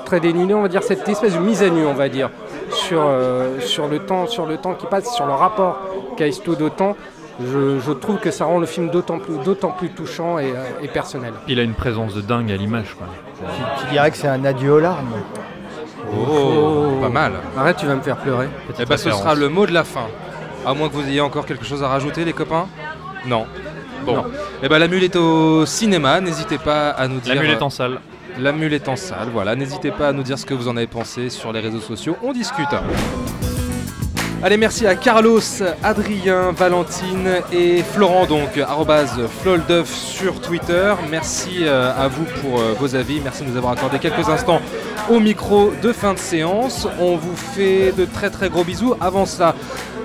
[0.06, 2.30] très dénudée, on va dire, cette espèce de mise à nu, on va dire,
[2.74, 5.78] sur, euh, sur, le, temps, sur le temps qui passe, sur le rapport
[6.18, 6.96] qu'a Eastwood au temps,
[7.40, 10.64] je, je trouve que ça rend le film d'autant plus, d'autant plus touchant et, euh,
[10.84, 11.34] et personnel.
[11.48, 12.96] Il a une présence de dingue à l'image.
[12.98, 13.08] quoi.
[13.40, 15.14] Tu, tu dirais que c'est un adieu aux larmes.
[16.16, 17.34] Oh, pas mal.
[17.58, 18.48] Arrête, tu vas me faire pleurer.
[18.68, 20.08] Petite Eh ben, ce sera le mot de la fin.
[20.66, 22.68] À moins que vous ayez encore quelque chose à rajouter, les copains?
[23.26, 23.46] Non.
[24.06, 24.16] Bon.
[24.18, 24.26] Non.
[24.62, 26.22] Eh ben, la mule est au cinéma.
[26.22, 27.36] N'hésitez pas à nous dire.
[27.36, 28.00] La mule est en salle.
[28.40, 29.30] La mule est en salle.
[29.32, 29.56] Voilà.
[29.56, 32.18] N'hésitez pas à nous dire ce que vous en avez pensé sur les réseaux sociaux.
[32.24, 32.68] On discute.
[34.42, 35.40] Allez, merci à Carlos,
[35.84, 38.60] Adrien, Valentine et Florent, donc
[39.42, 40.94] Floldeuf sur Twitter.
[41.10, 43.22] Merci euh, à vous pour euh, vos avis.
[43.22, 44.60] Merci de nous avoir accordé quelques instants
[45.10, 46.88] au micro de fin de séance.
[47.00, 48.96] On vous fait de très très gros bisous.
[49.00, 49.56] Avant cela,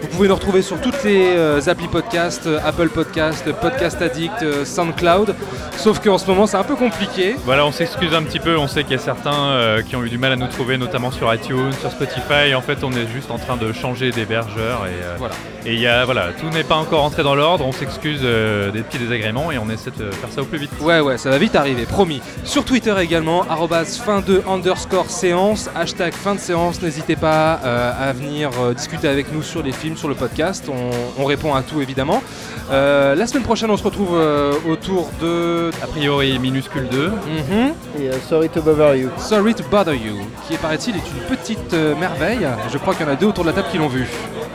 [0.00, 4.42] vous pouvez nous retrouver sur toutes les euh, applis podcast, euh, Apple Podcast, Podcast Addict,
[4.42, 5.34] euh, SoundCloud.
[5.76, 7.36] Sauf qu'en ce moment, c'est un peu compliqué.
[7.44, 8.56] Voilà, on s'excuse un petit peu.
[8.56, 10.76] On sait qu'il y a certains euh, qui ont eu du mal à nous trouver,
[10.78, 12.54] notamment sur iTunes, sur Spotify.
[12.56, 15.34] En fait, on est juste en train de changer d'hébergeur et Voilà.
[15.64, 17.64] et il y a voilà, tout n'est pas encore entré dans l'ordre.
[17.66, 20.70] On s'excuse des petits désagréments et on essaie de faire ça au plus vite.
[20.80, 22.20] Ouais, ouais, ça va vite arriver, promis.
[22.44, 23.44] Sur Twitter également,
[24.04, 26.82] fin de underscore séance, hashtag fin de séance.
[26.82, 30.68] N'hésitez pas à venir discuter avec nous sur les films, sur le podcast.
[30.68, 32.22] On, on répond à tout évidemment.
[32.70, 35.70] Euh, la semaine prochaine, on se retrouve euh, autour de.
[35.82, 37.08] A priori, minuscule 2.
[37.08, 37.12] Mhm.
[38.00, 39.10] Et euh, Sorry to bother you.
[39.18, 40.16] Sorry to Bother You,
[40.46, 42.46] qui paraît-il est une petite merveille.
[42.72, 44.06] Je crois qu'il y en a deux autour de la table qui l'ont vu.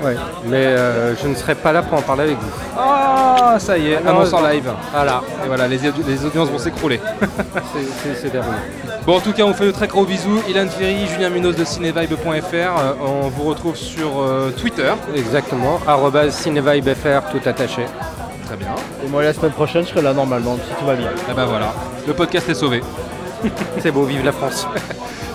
[0.04, 0.16] Ouais.
[0.46, 2.50] Mais euh, je ne serai pas là pour en parler avec vous.
[2.78, 4.70] Ah, ça y est, annonce en live.
[4.92, 7.00] Voilà, et voilà, les, les audiences vont s'écrouler.
[8.22, 8.58] C'est- terminé.
[9.06, 10.42] Bon, en tout cas, on fait de très gros bisous.
[10.50, 12.54] Ilan Ferry, Julien Munoz de cinévibe.fr.
[12.54, 14.92] Euh, on vous retrouve sur euh, Twitter.
[15.16, 15.80] Exactement.
[16.32, 17.86] CinevibeFR, tout attaché.
[18.46, 18.76] Très bien.
[19.06, 21.10] Et moi, la semaine prochaine, je serai là normalement, si tout va bien.
[21.30, 21.74] Et ben voilà,
[22.08, 22.82] le podcast est sauvé.
[23.80, 24.68] C'est beau, vive la France.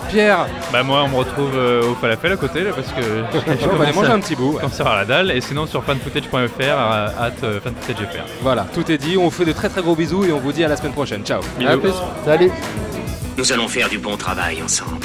[0.09, 3.77] Pierre, Bah moi, on me retrouve euh, au falafel à côté là parce que on
[3.77, 4.55] va aller manger un petit bout.
[4.55, 5.31] je commence à la dalle.
[5.31, 8.25] Et sinon sur fanfootage.fr, à hâte euh, fanfootage.fr.
[8.43, 9.17] Voilà, tout est dit.
[9.19, 10.93] On vous fait de très très gros bisous et on vous dit à la semaine
[10.93, 11.23] prochaine.
[11.25, 11.41] Ciao.
[11.67, 11.93] À plus.
[12.25, 12.51] Salut
[13.37, 15.05] Nous allons faire du bon travail ensemble.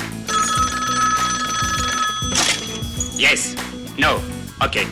[3.18, 3.56] Yes.
[4.00, 4.20] No.
[4.64, 4.86] Ok.